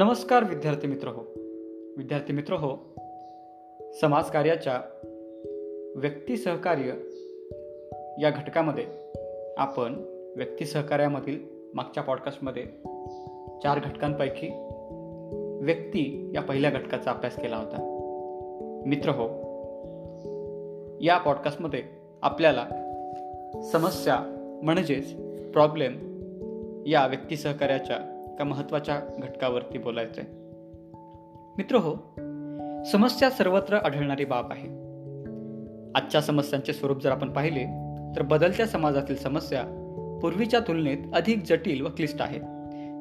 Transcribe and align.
नमस्कार 0.00 0.44
विद्यार्थी 0.44 0.86
मित्र 0.86 1.08
हो. 1.08 1.20
विद्यार्थी 1.98 2.32
मित्र 2.32 2.54
हो 2.54 2.76
समाजकार्याच्या 4.00 4.80
व्यक्ती 5.96 6.36
सहकार्य 6.36 6.92
या 8.22 8.30
घटकामध्ये 8.30 8.86
आपण 9.56 9.94
व्यक्ती 10.36 10.64
सहकार्यामधील 10.64 11.38
मागच्या 11.74 12.02
पॉडकास्टमध्ये 12.02 12.62
चार 13.62 13.78
घटकांपैकी 13.78 14.48
व्यक्ती 15.64 16.30
या 16.34 16.42
पहिल्या 16.42 16.70
घटकाचा 16.70 17.10
अभ्यास 17.10 17.36
केला 17.36 17.56
होता. 17.56 17.76
मित्र 18.86 19.10
हो 19.10 19.24
या 21.00 21.18
पॉडकास्टमध्ये 21.18 21.82
आपल्याला 22.22 22.68
समस्या 23.72 24.18
म्हणजेच 24.62 25.14
प्रॉब्लेम 25.52 25.92
या 26.86 27.06
व्यक्ती 27.06 27.36
सहकार्याच्या 27.36 28.09
एका 28.40 28.48
महत्त्वाच्या 28.48 29.00
घटकावरती 29.18 29.78
बोलायचंय. 29.78 30.24
मित्र 31.58 31.76
हो 31.76 31.94
समस्या 32.84 33.30
सर्वत्र 33.30 33.76
आढळणारी 33.76 34.24
बाब 34.24 34.52
आहे. 34.52 34.68
आजच्या 35.94 36.20
समस्यांचे 36.20 36.72
स्वरूप 36.72 37.02
जर 37.02 37.10
आपण 37.10 37.32
पाहिले 37.32 37.64
तर 38.16 38.22
बदलत्या 38.22 38.66
समाजातील 38.66 39.16
समस्या 39.16 39.62
पूर्वीच्या 40.22 40.60
तुलनेत 40.60 40.98
अधिक 41.14 41.42
जटिल 41.46 41.80
व 41.82 41.88
क्लिष्ट 41.88 42.22
आहेत 42.22 42.40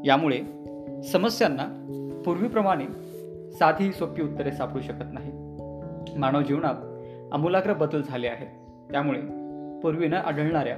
यामुळे 0.05 0.41
समस्यांना 1.03 1.67
पूर्वीप्रमाणे 2.25 2.85
साधी 3.51 3.91
सोपी 3.91 4.21
उत्तरे 4.21 4.51
सापडू 4.51 4.81
शकत 4.81 5.13
नाही. 5.13 5.31
मानव 6.19 6.41
जीवनात 6.41 6.75
आमूलाग्र 7.33 7.73
बदल 7.73 8.01
झाले 8.01 8.27
आहेत. 8.27 8.47
त्यामुळे 8.91 9.21
पूर्वी 9.79 10.07
न 10.07 10.13
आढळणाऱ्या 10.13 10.77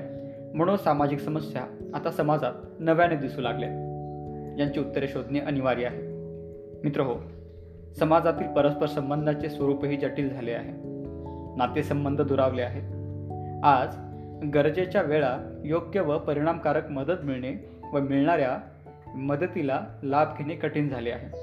मनोसामाजिक 0.56 1.20
समस्या 1.20 1.92
आता 1.94 2.12
समाजात 2.12 2.54
नव्याने 2.80 3.16
दिसू 3.16 3.42
लागल्या 3.42 3.88
यांची 4.60 4.80
उत्तरे 4.80 5.08
शोधणे 5.08 5.40
अनिवार्य 5.40 5.86
आहे. 5.86 6.02
मित्र 6.84 7.02
हो 7.02 7.14
समाजातील 8.00 8.48
परस्पर 8.48 8.86
संबंधाचे 8.86 9.50
स्वरूपही 9.50 9.98
जटिल 9.98 10.34
झाले 10.34 10.52
आहे. 10.52 10.72
नातेसंबंध 11.58 12.22
दुरावले 12.22 12.62
आहेत. 12.62 12.82
आज 13.64 13.96
गरजेच्या 14.54 15.02
वेळा 15.02 15.62
योग्य 15.66 16.02
व 16.02 16.18
परिणामकारक 16.18 16.90
मदत 16.90 17.24
मिळणे 17.24 17.70
व 17.94 18.00
मिळणाऱ्या 18.00 18.58
मदतीला 19.16 19.86
लाभ 20.04 20.28
घेणे 20.38 20.56
कठीण 20.56 20.90
झाले 20.90 21.12
आहे. 21.12 21.38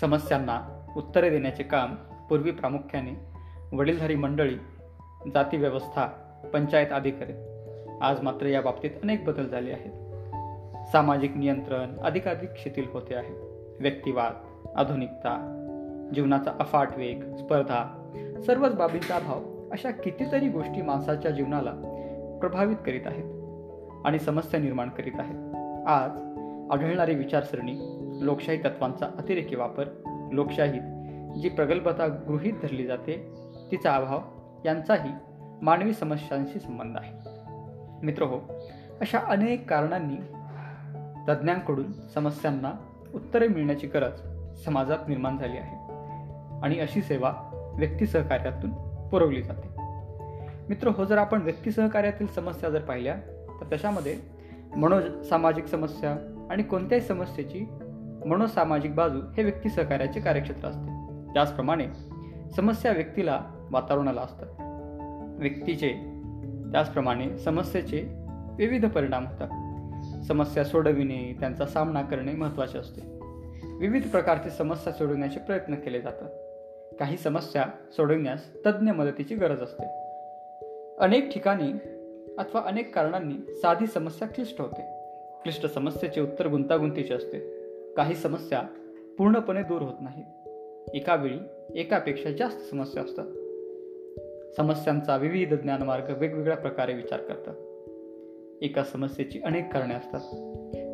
समस्यांना 0.00 0.86
उत्तरे 0.96 1.30
देण्याचे 1.30 1.62
काम 1.62 1.94
पूर्वी 2.30 2.50
प्रामुख्याने 2.50 3.10
वडीलधारी 3.76 4.14
मंडळी 4.14 4.54
जाती 5.34 5.56
व्यवस्था 5.56 6.06
पंचायत 6.52 6.92
आदी 6.92 7.10
करीत 7.10 7.34
आज 8.02 8.22
मात्र 8.22 8.46
या 8.46 8.60
बाबतीत 8.60 8.90
अनेक 9.02 9.24
बदल 9.24 9.44
झाले 9.46 9.72
आहेत. 9.72 10.01
सामाजिक 10.86 11.36
नियंत्रण 11.36 11.98
अधिकाधिक 11.98 12.48
शिथिल 12.56 12.84
होते 12.92 13.14
आहे. 13.14 13.34
व्यक्तिवाद 13.80 14.32
आधुनिकता 14.76 15.58
जीवनाचा 16.14 16.50
अफाट 16.60 16.88
वेग 16.96 17.36
स्पर्धा 17.36 17.98
सर्वच 18.46 18.74
बाबींचा 18.74 19.16
अभाव 19.16 19.40
अशा 19.72 19.90
कितीतरी 19.90 20.48
गोष्टी 20.48 20.82
माणसाच्या 20.82 21.30
जीवनाला 21.30 21.70
प्रभावित 22.40 22.76
करीत 22.86 23.06
आहेत 23.06 23.24
आणि 24.04 24.18
समस्या 24.18 24.60
निर्माण 24.60 24.88
करीत 24.88 25.12
आहेत. 25.18 25.54
आज 25.86 26.10
आढळणारी 26.70 27.14
विचारसरणी 27.14 27.74
लोकशाही 28.26 28.64
तत्वांचा 28.64 29.06
अतिरेकी 29.18 29.56
वापर 29.56 29.84
लोकशाहीत 30.32 30.82
जी 31.38 31.48
प्रगल्भता 31.48 32.06
गृहीत 32.06 32.52
धरली 32.62 32.86
जाते 32.86 33.32
तिचा 33.70 33.94
अभाव 33.94 34.20
यांचाही 34.64 35.10
मानवी 35.62 35.92
समस्यांशी 35.92 36.60
संबंध 36.60 36.96
आहे. 36.96 37.12
मित्र 38.02 38.22
हो 38.22 38.36
अशा 39.00 39.18
अनेक 39.18 39.70
कारणांनी 39.70 40.16
तज्ज्ञांकडून 41.28 41.92
समस्यांना 41.92 42.72
उत्तरे 43.14 43.48
मिळण्याची 43.48 43.86
गरज 43.86 44.20
समाजात 44.64 44.98
निर्माण 45.08 45.38
झाली 45.38 45.56
आहे. 45.56 45.92
आणि 46.62 46.78
अशी 46.78 47.02
सेवा 47.02 47.32
व्यक्ती 47.78 48.06
सहकार्यातून 48.06 48.70
पुरवली 49.08 49.42
जाते. 49.42 49.68
मित्र 50.68 50.88
हो 50.88 51.04
जर 51.04 51.18
आपण 51.18 51.42
व्यक्ती 51.42 51.70
सहकार्यातील 51.70 52.26
समस्या 52.26 52.70
जर 52.70 52.80
पाहिल्या 52.80 53.14
तर 53.60 53.64
त्याच्यामध्ये 53.64 54.16
मनोसामाजिक 54.76 55.66
समस्या 55.66 56.10
आणि 56.50 56.62
कोणत्याही 56.62 57.04
समस्येची 57.04 57.66
मनोसामाजिक 58.26 58.94
बाजू 58.94 59.20
हे 59.36 59.42
व्यक्ती 59.42 59.68
सहकार्याचे 59.68 60.20
कार्यक्षेत्र 60.20 60.68
असते. 60.68 60.86
त्याचप्रमाणे 61.34 61.86
समस्या 62.56 62.92
व्यक्तीला 62.92 63.40
वातावरणाला 63.70 64.20
असतात 64.20 64.46
व्यक्तीचे 65.40 65.88
त्याचप्रमाणे 66.72 67.38
समस्येचे 67.38 68.08
विविध 68.58 68.86
परिणाम 68.86 69.26
होतात. 69.26 69.48
समस्या 70.28 70.64
सोडविणे 70.64 71.36
त्यांचा 71.40 71.66
सामना 71.66 72.02
करणे 72.02 72.32
महत्त्वाचे 72.32 72.78
असते. 72.78 73.00
विविध 73.78 74.10
प्रकारचे 74.10 74.50
समस्या 74.50 74.92
सोडवण्याचे 74.92 75.38
प्रयत्न 75.40 75.74
केले 75.74 76.00
जातात. 76.00 76.30
काही 76.98 77.16
समस्या 77.16 77.64
सोडविण्यास 77.92 78.54
तज्ज्ञ 78.66 78.90
मदतीची 78.90 79.34
गरज 79.34 79.62
असते. 79.62 79.84
अनेक 80.98 81.32
ठिकाणी 81.32 81.72
अथवा 82.38 82.60
अनेक 82.60 82.94
कारणांनी 82.94 83.54
साधी 83.54 83.86
समस्या 83.86 84.28
क्लिष्ट 84.28 84.60
होते. 84.60 84.82
क्लिष्ट 85.42 85.66
समस्येचे 85.66 86.20
उत्तर 86.20 86.48
गुंतागुंतीचे 86.48 87.14
असते. 87.14 87.38
काही 87.96 88.14
समस्या 88.14 88.62
पूर्णपणे 89.18 89.62
दूर 89.62 89.82
होत 89.82 89.94
नाहीत. 90.00 90.48
एका 90.94 91.14
वेळी 91.14 91.38
एकापेक्षा 91.80 92.30
जास्त 92.30 92.70
समस्या 92.70 93.02
असतात. 93.02 93.26
समस्यांचा 94.56 95.16
विविध 95.16 95.54
ज्ञानमार्ग 95.54 96.18
वेगवेगळ्या 96.18 96.56
प्रकारे 96.56 96.94
विचार 96.94 97.20
करतात. 97.20 97.54
एका 98.62 98.84
समस्येची 98.84 99.40
अनेक 99.44 99.72
कारणे 99.72 99.94
असतात. 99.94 100.20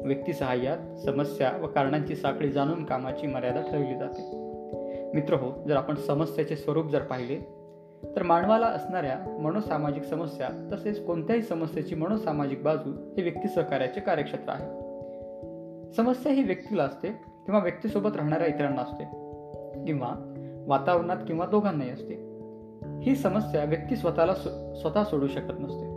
व्यक्ती 0.07 0.33
सहाय्यात 0.33 0.99
समस्या 0.99 1.53
व 1.63 1.67
कारणांची 1.67 2.17
साखळी 2.17 2.51
जाणून 2.51 2.85
कामाची 2.85 3.27
मर्यादा 3.27 3.61
ठरवली 3.61 3.99
जाते. 3.99 4.49
मित्र 5.15 5.35
हो 5.35 5.69
जर 5.69 5.77
आपण 5.77 5.95
समस्येचे 5.95 6.57
स्वरूप 6.57 6.91
जर 6.91 7.03
पाहिले 7.03 7.59
तर 8.17 8.23
मानवाला 8.23 8.67
असणाऱ्या 8.67 9.39
मनोसामाजिक 9.41 10.03
समस्या 10.03 10.69
तसेच 10.73 11.07
कोणत्याही 11.07 11.43
समस्येची 11.43 11.95
मनोसामाजिक 11.95 12.63
बाजू 12.63 12.91
हे 12.91 13.23
व्यक्ती 13.23 13.49
सहकार्याचे 13.49 14.01
कार्यक्षेत्र 14.01 14.51
आहे. 14.51 14.89
समस्या 15.93 16.33
ही 16.33 16.43
व्यक्तीला 16.43 16.83
असते 16.83 17.09
किंवा 17.45 17.61
व्यक्तीसोबत 17.61 18.17
राहणाऱ्या 18.17 18.47
इतरांना 18.47 18.83
असते 18.83 19.05
किंवा 19.85 20.35
वातावरणात 20.67 21.17
किंवा 21.27 21.47
दोघांनाही 21.47 21.91
असते. 21.91 22.29
ही 23.03 23.17
समस्या 23.17 23.65
व्यक्ती 23.65 23.97
स्वतःला 23.97 24.35
स्वतः 24.75 25.05
सोडू 25.05 25.27
शकत 25.27 25.61
नसते. 25.61 25.88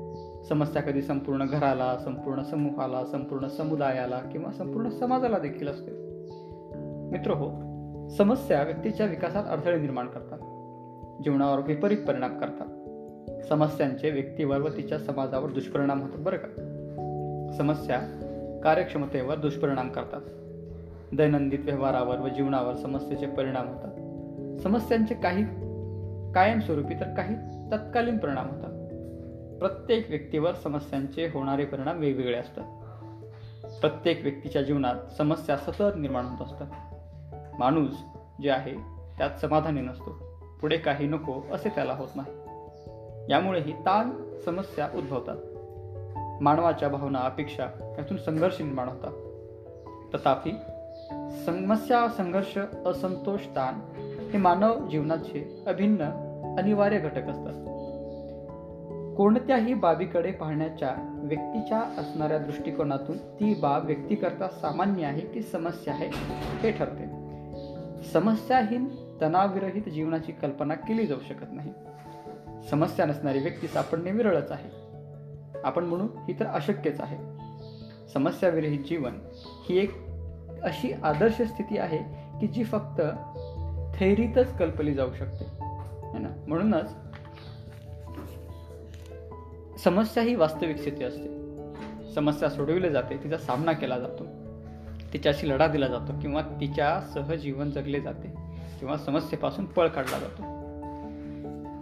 समस्या 0.49 0.81
कधी 0.81 1.01
संपूर्ण 1.01 1.45
घराला 1.45 1.97
संपूर्ण 1.97 2.41
समूहाला 2.41 3.05
संपूर्ण 3.05 3.47
समुदायाला 3.47 4.19
किंवा 4.19 4.51
संपूर्ण 4.51 4.89
समाजाला 4.89 5.39
देखील 5.39 5.67
असते. 5.67 5.91
मित्र 7.11 7.31
हो 7.31 7.71
समस्या 8.09 8.63
व्यक्तीच्या 8.63 9.05
विकासात 9.05 9.43
अडथळे 9.47 9.79
निर्माण 9.79 10.07
करतात. 10.07 10.37
जीवनावर 11.23 11.59
विपरीत 11.59 11.97
परिणाम 12.07 12.39
करतात. 12.39 12.67
समस्यांचे 13.43 14.11
व्यक्तीवर 14.11 14.61
व 14.61 14.67
तिच्या 14.67 14.99
समाजावर 14.99 15.49
दुष्परिणाम 15.49 16.01
होतात 16.01 16.19
बरं 16.19 16.37
का? 16.37 16.47
समस्या 17.57 17.99
कार्यक्षमतेवर 18.63 19.35
दुष्परिणाम 19.35 19.89
करतात. 19.89 20.21
दैनंदिन 21.15 21.61
व्यवहारावर 21.63 22.19
व 22.19 22.27
जीवनावर 22.27 22.75
समस्येचे 22.75 23.25
परिणाम 23.25 23.67
होतात. 23.67 23.91
समस्यांचे 24.59 25.13
काही 25.13 25.43
कायमस्वरूपी 26.33 26.93
तर 26.93 27.03
काही 27.03 27.35
तत्कालीन 27.71 28.17
परिणाम 28.17 28.49
होतात. 28.49 28.70
प्रत्येक 29.61 30.09
व्यक्तीवर 30.09 30.53
समस्यांचे 30.53 31.25
होणारे 31.25 31.65
परिणाम 31.65 31.99
वेगवेगळे 31.99 32.37
असतात. 32.37 32.63
प्रत्येक 33.81 34.21
व्यक्तीच्या 34.21 34.61
जीवनात 34.61 34.95
समस्या 35.17 35.57
सतत 35.57 35.97
निर्माण 35.97 36.25
होत 36.25 36.45
असतात. 36.45 36.67
माणूस 37.59 37.91
जे 38.41 38.49
आहे 38.49 38.73
त्यात 39.17 39.29
समाधानी 39.41 39.81
नसतो. 39.81 40.39
पुढे 40.61 40.77
काही 40.77 41.07
नको 41.07 41.41
असे 41.51 41.69
त्याला 41.69 41.93
होत 41.93 42.07
नाही. 42.15 42.31
यामुळेही 43.31 43.73
ताण 43.73 44.11
समस्या 44.45 44.89
उद्भवतात. 44.95 45.37
मानवाच्या 46.43 46.89
भावना 46.89 47.19
अपेक्षा 47.19 47.95
यातून 47.97 48.17
संघर्ष 48.17 48.61
निर्माण 48.61 48.89
होतात. 48.89 49.13
तथापि 50.15 50.51
समस्या 51.45 52.09
संघर्ष 52.09 52.57
असंतोष 52.85 53.41
ताण 53.55 53.73
हे 54.31 54.37
मानव 54.37 54.87
जीवनाचे 54.87 55.63
अभिन्न 55.67 56.03
अनिवार्य 56.57 56.99
घटक 56.99 57.23
असतात. 57.23 57.70
कोणत्याही 59.17 59.73
बाबीकडे 59.73 60.31
पाहण्याच्या 60.31 61.21
व्यक्तीच्या 61.23 61.79
असणाऱ्या 61.79 62.37
दृष्टिकोनातून 62.37 63.17
ती 63.17 63.53
बाब 63.53 63.85
व्यक्तीकरता 63.85 64.47
सामान्य 64.47 65.05
आहे 65.05 65.21
की 65.21 65.41
समस्या 65.41 65.93
आहे 65.93 66.09
हे 66.59 66.71
ठरते. 66.71 67.21
समस्याहीन 68.03 68.87
तणावविरहित 69.21 69.89
जीवनाची 69.89 70.31
कल्पना 70.31 70.73
केली 70.73 71.05
जाऊ 71.05 71.19
शकत 71.29 71.45
नाही. 71.51 71.73
समस्या 72.69 73.05
नसणारी 73.05 73.39
व्यक्ती 73.39 73.67
सापडणे 73.67 74.11
विरळच 74.11 74.51
आहे. 74.51 74.69
आपण 75.63 75.85
म्हणू 75.85 76.03
ही 76.03 76.39
तर 76.39 76.45
अशक्यच 76.45 77.01
आहे. 77.01 77.17
समस्याविरहित 78.13 78.79
जीवन 78.79 79.11
ही 79.69 79.77
एक 79.77 79.91
अशी 80.63 80.91
आदर्श 81.03 81.41
स्थिती 81.41 81.77
आहे 81.77 81.97
की 82.39 82.47
जी 82.47 82.63
फक्त 82.63 83.01
थेरीतच 83.95 84.57
कल्पली 84.57 84.93
जाऊ 84.93 85.13
शकते. 85.13 85.45
ना? 86.19 86.43
म्हणूनच 86.47 86.95
समस्या 89.83 90.23
ही 90.23 90.35
वास्तविक 90.35 90.77
स्थिती 90.77 91.03
असते. 91.03 91.41
समस्या 92.13 92.49
सोडविली 92.49 92.89
जाते 92.89 93.17
तिचा 93.23 93.37
सामना 93.37 93.71
केला 93.71 93.99
जातो. 93.99 94.25
तिच्याशी 95.13 95.49
लढा 95.49 95.67
दिला 95.67 95.87
जातो 95.87 96.19
किंवा 96.21 96.41
तिच्या 96.41 97.35
जीवन 97.35 97.71
जगले 97.71 98.01
जाते 98.01 98.27
किंवा 98.79 98.97
समस्येपासून 98.97 99.65
पळ 99.65 99.87
काढला 99.87 100.19
जातो. 100.19 100.43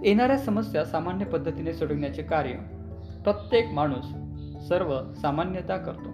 येणाऱ्या 0.06 0.38
समस्या 0.38 0.86
सामान्य 0.86 1.25
पद्धतीने 1.25 1.74
सोडवण्याचे 1.74 2.24
कार्य 2.24 2.51
प्रत्येक 3.24 3.68
माणूस 3.68 4.06
सर्व 4.68 5.13
सामान्यता 5.13 5.78
करतो. 5.78 6.10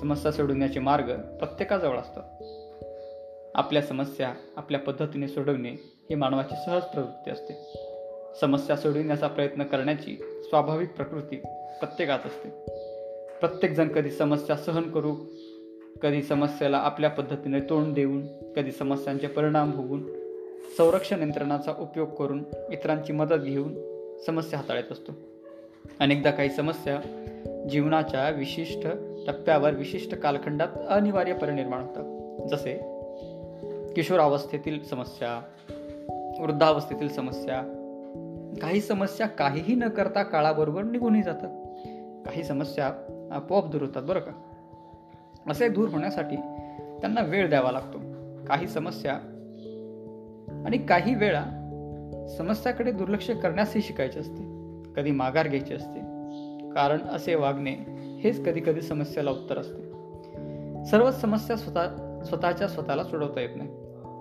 समस्या 0.00 0.32
सोडवण्याचे 0.32 0.80
मार्ग 0.80 1.12
प्रत्येकाजवळ 1.38 1.98
असतात. 1.98 2.22
आपल्या 3.54 3.82
समस्या 3.82 4.34
आपल्या 4.56 4.80
पद्धतीने 4.80 5.28
सोडवणे 5.28 5.70
ही 6.10 6.14
मानवाची 6.14 6.54
सहज 6.66 6.82
प्रवृत्ती 6.82 7.30
असते. 7.30 7.76
समस्या 8.40 8.76
सोडविण्याचा 8.76 9.26
प्रयत्न 9.26 9.62
करण्याची 9.62 10.22
स्वाभाविक 10.50 10.92
प्रकृती 10.92 11.36
प्रत्येकात 11.80 12.18
असते. 12.18 12.48
प्रत्येकजण 13.40 13.88
कधी 13.88 14.10
समस्या 14.10 14.56
सहन 14.56 14.82
करू 14.82 15.14
कधी 16.02 16.22
समस्येला 16.22 16.78
आपल्या 16.78 17.10
पद्धतीने 17.10 17.60
तोंड 17.60 17.94
देऊन 17.94 18.26
कधी 18.56 18.72
समस्यांचे 18.72 19.26
परिणाम 19.26 19.70
भोगून 19.70 20.12
संरक्षण 20.78 21.22
यंत्रणाचा 21.22 21.72
उपयोग 21.78 22.08
करून 22.08 22.44
इतरांची 22.72 23.12
मदत 23.12 23.34
घेऊन 23.34 23.74
समस्या 24.26 24.58
हाताळत 24.58 24.92
असतो. 24.92 25.12
अनेकदा 26.00 26.30
काही 26.30 26.50
समस्या 26.50 27.00
जीवनाच्या 27.70 28.30
विशिष्ट 28.30 28.86
टप्प्यावर 29.26 29.74
विशिष्ट 29.74 30.14
कालखंडात 30.14 30.68
अनिवार्यपणे 30.88 31.52
निर्माण 31.52 31.80
होतात. 31.80 32.48
जसे 32.48 32.74
किशोरावस्थेतील 33.92 34.84
समस्या 34.84 35.42
वृद्धावस्थेतील 36.38 37.08
समस्या 37.08 37.79
काही 38.62 38.80
समस्या 38.80 39.26
काहीही 39.26 39.74
न 39.74 39.88
करता 39.88 40.22
काळाबरोबर 40.22 40.82
निघूनही 40.82 41.22
जातात. 41.22 41.48
काही 42.26 42.44
समस्या 42.44 42.86
आपोआप 43.32 43.66
दूर 43.66 43.82
होतात 43.82 44.02
बरं 44.02 44.20
का? 44.20 44.32
असे 45.48 45.68
दूर 45.68 45.88
होण्यासाठी 45.88 46.36
त्यांना 47.00 47.20
वेळ 47.20 47.48
द्यावा 47.48 47.72
लागतो. 47.72 47.98
काही 48.44 48.66
समस्या 48.66 49.12
आणि 50.66 50.78
काही 50.78 51.14
वेळा 51.14 51.44
समस्याकडे 52.38 52.92
दुर्लक्ष 52.92 53.30
करण्यासही 53.30 53.82
शिकायचे 53.82 54.20
असते. 54.20 54.60
कधी 54.96 55.10
माघार 55.10 55.48
घ्यायची 55.48 55.74
असते. 55.74 56.00
कारण 56.70 57.02
असे 57.02 57.34
वागणे 57.34 57.76
हेच 58.22 58.44
कधी 58.44 58.60
कधी 58.60 58.82
समस्याला 58.82 59.30
उत्तर 59.30 59.58
असते. 59.58 59.82
सर्वच 60.84 61.20
समस्या 61.20 61.56
स्वतः 61.56 61.86
स्वतःच्या 62.24 62.68
स्वतःला 62.68 63.04
सोडवता 63.04 63.40
येत 63.40 63.56
नाही 63.56 63.68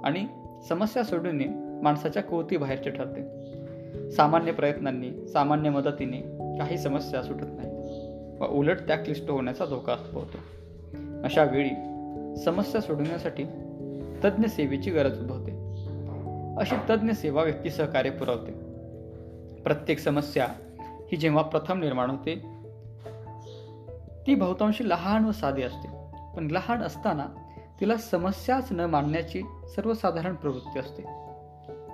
आणि 0.04 0.28
समस्या 0.70 1.04
सोडवणे 1.04 1.46
माणसाच्या 1.82 2.24
कोवती 2.24 2.58
बाहेरचे 2.58 2.90
ठरते. 2.90 3.39
सामान्य 4.12 4.52
प्रयत्नांनी 4.52 5.28
सामान्य 5.28 5.70
मदतीने 5.70 6.18
काही 6.58 6.78
समस्या 6.78 7.24
सुटत 7.24 7.46
नाही 7.46 7.70
व 8.40 8.46
उलट 8.46 8.80
त्या 8.80 8.96
क्लिष्ट 8.96 9.30
होण्याचा 9.30 9.66
धोका 9.66 9.94
उद्भवतो 9.94 10.38
अशा 11.24 11.44
वेळी 11.44 11.70
समस्या 12.36 12.82
सोडवण्यासाठी 12.82 13.44
तज्ज्ञ 14.24 14.46
सेवेची 14.46 14.92
गरज 14.92 15.20
उद्भवते. 15.20 15.52
अशी 16.62 16.76
तज्ज्ञ 16.90 17.12
सेवा 17.12 17.44
व्यक्ती 17.44 17.70
सहकार्य 17.70 18.10
पुरवते. 18.10 18.52
प्रत्येक 19.62 20.00
समस्या 20.00 20.48
ही 20.82 21.18
जेव्हा 21.18 21.44
प्रथम 21.44 21.80
निर्माण 21.80 22.10
होते 22.10 22.36
ती 24.28 24.36
बहुतांशी 24.36 24.90
लहान 24.90 25.26
व 25.26 25.32
साधी 25.32 25.64
असते. 25.64 25.88
पण 26.36 26.48
लहान 26.52 26.82
असताना 26.82 27.26
तिला 27.82 27.98
समस्याच 27.98 28.68
न 28.72 28.80
मानण्याची 28.80 29.42
सर्वसाधारण 29.76 30.36
प्रवृत्ती 30.36 30.80
असते. 30.80 31.02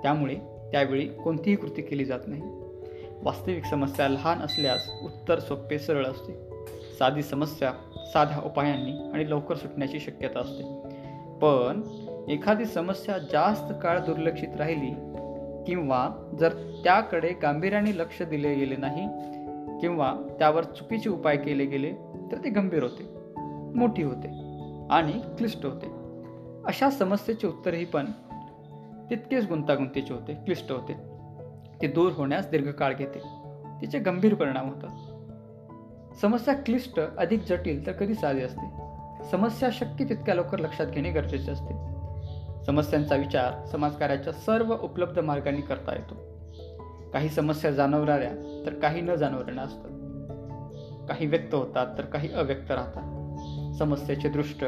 त्यामुळे 0.02 0.55
त्यावेळी 0.76 1.06
कोणतीही 1.06 1.56
कृती 1.56 1.82
केली 1.82 2.06
जात 2.06 2.20
नाही. 2.28 2.42
वास्तविक 3.24 3.66
समस्या 3.66 4.08
लहान 4.08 4.40
असल्यास 4.40 4.90
उत्तर 5.04 5.40
सोपे 5.40 5.80
सरळ 5.80 6.06
असते. 6.06 6.34
साधी 7.00 7.24
समस्या 7.24 7.72
साध्या 8.14 8.42
उपायांनी 8.46 9.12
आणि 9.14 9.30
लवकर 9.30 9.56
सुटण्याची 9.56 10.00
शक्यता 10.00 10.40
असते. 10.40 10.64
पण 11.42 11.82
एखादी 12.30 12.66
समस्या 12.66 13.18
जास्त 13.18 13.74
काळ 13.84 14.00
दुर्लक्षित 14.00 14.56
राहिली 14.58 14.92
किंवा 15.68 16.10
जर 16.40 16.54
त्याकडे 16.84 17.30
गांभीर्याने 17.42 17.98
लक्ष 17.98 18.22
दिले 18.22 18.56
गेले 18.56 18.76
नाही 18.76 19.08
किंवा 19.82 20.14
त्यावर 20.40 20.64
चुकीचे 20.64 21.10
उपाय 21.10 21.38
केले 21.38 21.66
गेले 21.66 21.92
तर 22.32 22.38
ते 22.44 22.50
गंभीर 22.50 22.84
होते 22.84 23.04
मोठी 23.76 24.04
होते 24.04 24.28
आणि 24.90 25.14
क्लिष्ट 25.38 25.66
होते. 25.66 25.88
अशा 26.66 26.90
समस्येचे 26.90 27.48
उत्तरही 27.48 27.86
पण 27.86 28.06
तितकेच 29.10 29.48
गुंतागुंतीचे 29.48 30.14
होते 30.14 30.34
क्लिष्ट 30.34 30.72
होते. 30.72 30.94
ते 31.82 31.88
दूर 31.88 32.12
होण्यास 32.12 32.50
दीर्घकाळ 32.50 32.94
घेते. 32.94 33.20
तिचे 33.82 34.00
गंभीर 34.00 34.34
परिणाम 34.34 34.70
होतात. 34.70 34.90
समस्या 36.16 36.54
क्लिष्ट 36.54 37.00
अधिक 37.18 37.44
जटिल 37.44 37.86
तर 37.86 37.92
कधी 37.92 38.16
साधी 38.16 38.42
असते. 38.42 38.86
समस्या 39.32 39.70
शक्य 39.72 40.10
तितक्या 40.10 40.36
लवकर 40.36 40.60
लक्षात 40.60 40.86
घेणे 40.86 41.12
गरजेचे 41.12 41.52
असते. 41.52 41.74
समस्यांचा 42.66 43.16
विचार 43.16 43.66
समाजकार्याच्या 43.66 44.34
सर्व 44.34 44.76
उपलब्ध 44.82 45.20
मार्गांनी 45.20 45.62
करता 45.62 45.96
येतो. 45.96 46.16
काही 47.12 47.30
समस्या 47.30 47.72
जाणवणाऱ्या 47.72 48.64
तर 48.66 48.74
काही 48.74 49.02
न 49.02 49.16
जाणवणाऱ्या 49.16 49.64
असतात. 49.64 49.90
काही 51.10 51.28
व्यक्त 51.28 51.56
होतात 51.56 51.98
तर 51.98 52.06
काही 52.06 52.32
अव्यक्त 52.32 52.72
राहतात. 52.72 53.26
समस्येचे 53.78 54.30
दृष्ट 54.30 54.66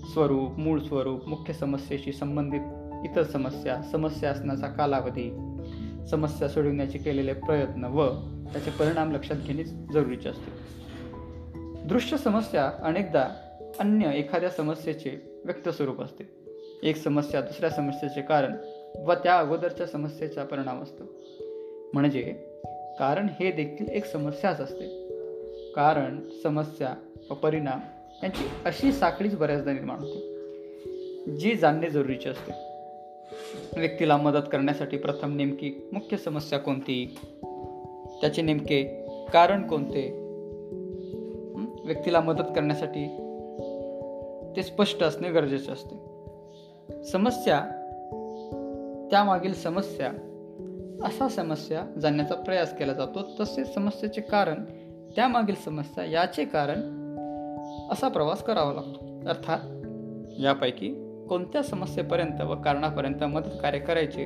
स्वरूप 0.00 0.58
मूळ 0.58 0.80
स्वरूप 0.80 1.28
मुख्य 1.28 1.52
समस्येशी 1.52 2.12
संबंधित 2.12 2.85
इतर 3.10 3.22
समस्या 3.22 3.82
समस्या 3.92 4.30
असण्याचा 4.30 4.66
कालावधी 4.66 5.30
समस्या 6.10 6.48
सोडविण्याचे 6.48 6.98
केलेले 6.98 7.32
प्रयत्न 7.32 7.84
व 7.84 8.06
त्याचे 8.52 8.70
परिणाम 8.70 9.12
लक्षात 9.12 9.36
घेणे 9.36 9.64
जरुरीचे 9.64 10.28
असते. 10.28 10.76
दृश्य 11.86 12.16
समस्या 12.16 12.72
अनेकदा 12.82 13.28
अन्य 13.78 14.10
एखाद्या 14.14 14.50
समस्येचे 14.50 15.40
व्यक्त 15.44 15.68
स्वरूप 15.68 16.02
असते. 16.02 16.24
एक 16.82 16.96
समस्या 16.96 17.40
दुसऱ्या 17.40 17.70
समस्येचे 17.70 18.22
कारण 18.22 18.52
व 19.04 19.12
त्या 19.12 19.38
अगोदरच्या 19.38 19.86
समस्येचा 19.86 20.44
परिणाम 20.44 20.82
असतो. 20.82 21.04
म्हणजे 21.92 22.20
कारण 22.98 23.26
हे 23.40 23.52
देखील 23.52 23.88
एक 23.88 24.04
समस्याच 24.04 24.60
असते. 24.60 25.06
कारण 25.76 26.28
समस्या 26.42 26.94
व 27.30 27.34
परिणाम 27.34 27.78
यांची 28.22 28.48
अशी 28.64 28.92
साखळीच 28.92 29.36
बऱ्याचदा 29.36 29.72
निर्माण 29.72 29.98
होते 29.98 30.36
जी 31.36 31.56
जाणणे 31.56 31.90
जरुरीचे 31.90 32.28
असते. 32.28 32.65
व्यक्तीला 33.76 34.16
मदत 34.16 34.42
करण्यासाठी 34.52 34.96
प्रथम 34.96 35.36
नेमकी 35.36 35.88
मुख्य 35.92 36.16
समस्या 36.16 36.58
कोणती? 36.58 37.18
त्याचे 38.20 38.42
नेमके 38.42 38.84
कारण 39.32 39.66
कोणते? 39.66 40.26
व्यक्तीला 41.84 42.20
मदत 42.20 42.42
करण्यासाठी 42.42 43.06
ते 44.56 44.62
स्पष्ट 44.62 45.02
असणे 45.02 45.30
गरजेचे 45.30 45.72
असते. 45.72 45.94
समस्या 47.04 47.60
त्यामागील 49.10 49.54
समस्या 49.54 50.12
असा 51.02 51.28
समस्या 51.28 52.00
जाणण्याचा 52.00 52.34
प्रयास 52.34 52.78
केला 52.78 52.92
जातो. 52.92 53.20
तसेच 53.40 53.74
समस्येचे 53.74 54.20
कारण 54.20 54.64
त्यामागील 55.16 55.54
समस्या 55.54 56.04
याचे 56.04 56.44
कारण 56.44 56.78
असा 57.90 58.08
प्रवास 58.08 58.42
करावा 58.42 58.72
लागतो. 58.72 59.28
अर्थात 59.28 59.58
यापैकी 60.40 61.05
कोणत्या 61.28 61.62
समस्येपर्यंत 61.62 62.40
व 62.40 62.54
कारणापर्यंत 62.54 63.24
मदत 63.24 63.50
कार्य 63.62 63.78
करायचे 63.78 64.24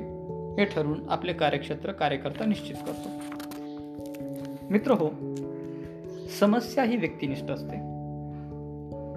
हे 0.59 0.65
ठरवून 0.65 1.01
आपले 1.09 1.33
कार्यक्षेत्र 1.33 1.93
कार्यकर्ता 1.93 2.45
निश्चित 2.45 2.77
करतो. 2.87 3.09
मित्र 4.71 4.91
हो 4.91 5.11
समस्या 6.41 6.85
ही 6.85 6.97
व्यक्तिनिष्ठ 6.97 7.51
असते. 7.51 7.77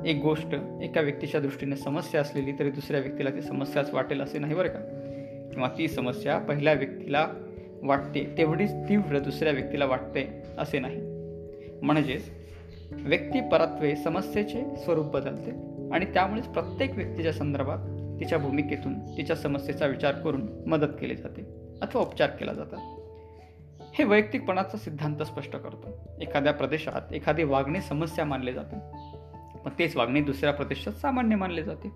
एक 0.10 0.22
गोष्ट 0.22 0.56
एका 0.82 1.02
व्यक्तीच्या 1.02 1.42
दृष्टीने 1.42 1.76
समस्या 1.76 2.22
असलेली 2.22 2.52
तरी 2.52 2.72
दुसऱ्या 2.72 3.00
व्यक्तीला 3.00 3.30
ती 3.30 3.42
समस्याच 3.42 3.94
वाटेल 3.94 4.22
असे 4.22 4.40
नाही 4.40 4.56
बरं 4.56 4.68
का? 4.68 4.80
किंवा 5.54 5.70
ती 5.78 5.88
समस्या 5.88 6.38
पहिल्या 6.38 6.74
व्यक्तीला 6.74 7.28
वाटते 7.84 8.34
तेवढीच 8.38 8.72
तीव्र 8.72 9.20
दुसऱ्या 9.20 9.54
व्यक्तीला 9.54 9.86
वाटते 9.86 10.44
असे 10.58 10.80
नाही. 10.80 10.98
म्हणजेच 11.82 12.30
व्यक्ती 12.92 13.40
परत्वे 13.40 13.96
समस्येचे 13.96 14.76
स्वरूप 14.84 15.06
बदलते. 15.06 15.73
आणि 15.94 16.06
त्यामुळेच 16.06 16.46
प्रत्येक 16.46 16.96
व्यक्तीच्या 16.96 17.34
संदर्भात 17.34 17.78
तिच्या 18.20 18.38
भूमिकेतून 18.38 19.18
तिच्या 19.18 19.36
समस्येचा 19.36 19.86
विचार 19.86 20.12
करून 20.12 20.64
मदत 20.68 20.94
केली 21.02 21.16
जाते 21.16 21.42
अथवा 21.82 22.02
उपचार 22.02 22.30
केला 22.30 22.54
जातात. 22.54 23.00
हे 23.94 24.04
वैयक्तिकपणाचा 24.04 24.78
सिद्धांत 24.78 25.24
स्पष्ट 25.24 25.56
करतो. 25.56 26.18
एखाद्या 26.22 26.54
प्रदेशात 26.54 27.14
एखादी 27.14 27.44
वागणे 27.44 27.82
समस्या 27.82 28.26
मानले 28.26 28.54
जाते. 28.54 28.76
पण 29.60 29.72
तेच 29.80 29.96
वागणे 29.96 30.22
दुसऱ्या 30.22 30.54
प्रदेशात 30.54 30.94
सामान्य 30.94 31.36
मानले 31.36 31.64
जाते. 31.64 31.92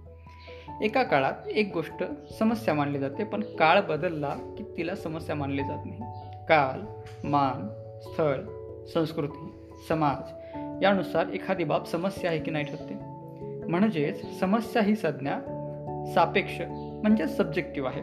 एका 0.85 1.03
काळात 1.03 1.47
एक 1.47 1.69
गोष्ट 1.73 2.03
समस्या 2.39 2.73
मानली 2.73 2.99
जाते 2.99 3.23
पण 3.23 3.41
काळ 3.41 3.81
बदलला 3.81 4.35
की 4.57 4.63
तिला 4.77 4.95
समस्या 4.95 5.35
मानली 5.35 5.61
जात 5.61 5.85
नाही. 5.85 5.99
काल 6.49 6.81
मान 7.27 7.67
स्थळ 8.01 8.41
संस्कृती 8.93 9.51
समाज 9.89 10.31
यानुसार 10.83 11.27
एखादी 11.27 11.63
बाब 11.63 11.83
समस्या 11.83 12.29
आहे 12.29 12.39
की 12.39 12.51
नाही 12.51 12.65
ठरते? 12.65 13.06
म्हणजेच 13.67 14.39
समस्या 14.39 14.81
ही 14.81 14.95
संज्ञा 14.95 15.39
सापेक्ष 16.13 16.61
म्हणजे 17.03 17.27
सब्जेक्टिव्ह 17.27 17.89
आहे. 17.89 18.01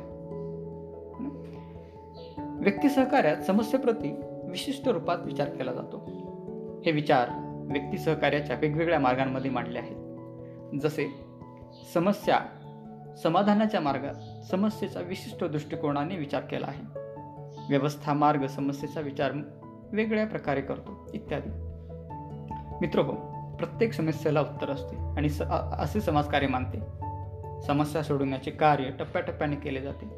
व्यक्ती 2.61 2.89
सहकार्यात 2.89 3.37
समस्येप्रती 3.37 4.21
विशिष्ट 4.45 4.89
रूपात 4.89 5.19
विचार 5.25 5.49
केला 5.49 5.73
जातो. 5.73 5.97
हे 6.87 6.93
विचार 6.93 7.29
व्यक्ती 7.73 7.99
सहकार्याच्या 7.99 8.57
वेगवेगळ्या 8.57 9.01
मार्गांमध्ये 9.01 9.51
मांडले 9.51 9.79
आहेत. 9.79 9.97
जसे 10.81 11.25
समस्या 11.95 12.39
समाधानाच्या 13.23 13.81
मार्गात 13.81 14.45
समस्येचा 14.45 15.01
विशिष्ट 15.01 15.45
दृष्टिकोनाने 15.45 16.17
विचार 16.17 16.41
केला 16.41 16.67
आहे. 16.67 16.83
व्यवस्था 17.69 18.13
मार्ग 18.13 18.47
समस्येचा 18.47 19.01
विचार 19.01 19.33
वेगळ्या 19.93 20.27
प्रकारे 20.27 20.61
करतो 20.61 21.11
इत्यादी. 21.15 21.49
मित्र 22.81 23.01
हो 23.01 23.34
प्रत्येक 23.59 23.93
समस्येला 23.93 24.41
उत्तर 24.41 24.71
असते 24.71 24.97
आणि 24.97 25.29
स 25.29 25.43
असे 25.79 26.01
समाजकार्य 26.01 26.47
मानते. 26.47 26.79
समस्या 27.67 28.03
सोडवण्याचे 28.03 28.51
कार्य 28.51 28.85
टप्प्याटप्प्याने 28.85 29.57
केले 29.57 29.81
जाते. 29.81 30.11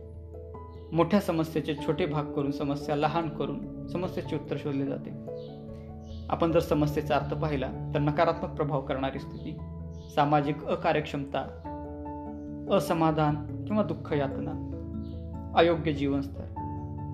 मोठ्या 0.93 1.21
समस्येचे 1.21 1.75
छोटे 1.87 2.07
भाग 2.07 2.25
करून 2.25 2.51
समस्या 2.51 2.97
लहान 2.97 3.29
करून 3.29 3.87
समस्येचे 3.89 4.37
उत्तर 4.37 4.57
शोधले 4.59 4.87
जाते. 4.87 5.11
आपण 6.31 6.53
जर 6.53 6.61
समस्येचा 6.61 7.17
अर्थ 7.17 7.35
पाहिला 7.35 7.69
तर 7.95 7.99
नकारात्मक 7.99 8.51
प्रभाव 8.51 8.81
करणारी 8.81 9.19
स्थिती 9.19 9.59
सामाजिक 10.15 10.65
अकार्यक्षमता 10.65 11.63
असमाधान 12.71 13.65
किंवा 13.65 13.83
दुःख 13.83 14.13
यातना 14.13 14.63
अयोग्य 15.57 15.93
जीवनस्तर 15.93 16.43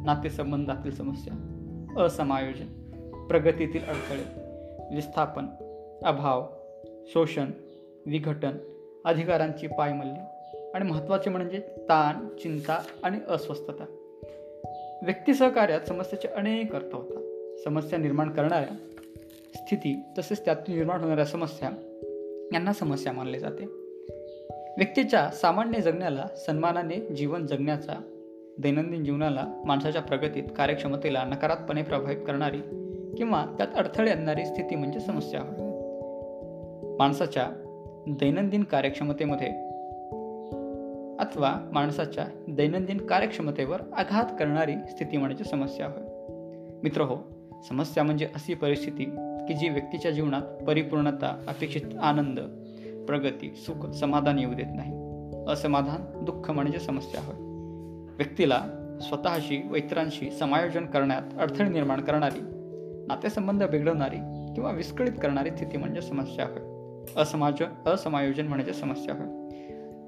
नातेसंबंधातील 0.05 0.95
समस्या 0.95 1.35
असमायोजन 2.05 2.67
प्रगतीतील 3.29 3.81
अडथळे 3.85 4.25
विस्थापन 4.95 5.47
अभाव 6.05 6.47
शोषण 7.07 7.51
विघटन 8.07 8.53
अधिकारांची 9.05 9.67
पायमल्ली 9.67 10.21
आणि 10.75 10.85
महत्त्वाचे 10.91 11.31
म्हणजे 11.31 11.59
ताण 11.59 12.37
चिंता 12.37 12.83
आणि 13.03 13.19
अस्वस्थता. 13.29 13.85
व्यक्ती 15.03 15.35
सहकार्यात 15.35 15.81
समस्येचे 15.81 16.29
अनेक 16.29 16.75
अर्थ 16.75 16.95
होतात. 16.95 17.23
समस्या 17.65 17.99
निर्माण 17.99 18.31
करणाऱ्या 18.31 18.77
स्थिती 19.55 20.03
तसेच 20.19 20.45
त्यातून 20.45 20.75
निर्माण 20.75 21.01
होणाऱ्या 21.01 21.25
समस्या 21.25 21.71
यांना 22.55 22.73
समस्या 22.73 23.13
मानले 23.13 23.39
जाते. 23.39 23.65
व्यक्तीच्या 24.79 25.31
सामान्य 25.31 25.81
जगण्याला 25.81 26.27
सन्मानाने 26.37 26.97
जीवन 26.97 27.47
जगण्याचा 27.47 27.93
दैनंदिन 28.59 29.05
जीवनाला 29.05 29.63
माणसाच्या 29.67 30.03
प्रगतीत 30.03 30.45
कार्यक्षमतेला 30.57 31.25
नकारात्मकपणे 31.25 31.83
प्रभावित 31.83 32.17
करणारी 32.17 32.61
किंवा 33.17 33.55
त्यात 33.59 33.69
अडथळे 33.77 34.11
आणणारी 34.11 34.47
स्थिती 34.47 34.77
म्हणजे 34.77 35.01
समस्या 35.01 35.41
होय. 35.41 35.72
माणसाच्या 37.03 37.47
दैनंदिन 38.09 38.63
कार्यक्षमतेमध्ये 38.63 39.49
अथवा 41.19 41.71
माणसाच्या 41.73 42.27
दैनंदिन 42.49 43.07
कार्यक्षमतेवर 43.07 43.81
आघात 43.97 44.25
करणारी 44.39 44.73
स्थिती 44.73 45.17
म्हणजे 45.17 45.45
समस्या 45.45 45.87
होय. 45.87 46.03
मित्र 46.83 47.01
हो 47.01 47.17
समस्या 47.69 48.03
म्हणजे 48.03 48.25
अशी 48.25 48.55
परिस्थिती 48.55 49.05
की 49.49 49.55
जी 49.55 49.69
व्यक्तीच्या 49.69 50.11
जीवनात 50.11 50.43
परिपूर्णता 50.43 51.45
अपेक्षित 51.49 51.99
आनंद 52.03 52.41
प्रगती 53.07 53.55
सुख 53.57 53.91
समाधान 53.91 54.39
येऊ 54.39 54.55
देत 54.55 54.77
नाही. 54.77 54.93
असमाधान 55.53 56.25
दुःख 56.25 56.51
म्हणजे 56.51 56.79
समस्या 56.79 57.21
होय. 57.25 57.37
व्यक्तीला 58.17 58.61
स्वतःशी 59.01 59.69
व 59.71 59.75
इतरांशी 59.75 60.31
समायोजन 60.31 60.87
करण्यात 60.87 61.23
अडथळे 61.39 61.69
निर्माण 61.69 62.01
करणारी 62.01 62.41
नातेसंबंध 63.09 63.65
बिघडवणारी 63.65 64.53
किंवा 64.55 64.71
विस्कळीत 64.71 65.13
करणारी 65.23 65.51
स्थिती 65.51 65.77
म्हणजे 65.77 66.01
समस्या 66.01 66.45
होय. 66.45 66.72
असमाज 67.17 67.63
असमायोजन 67.87 68.47
म्हणजे 68.47 68.73
समस्या 68.73 69.15
होय. 69.15 69.27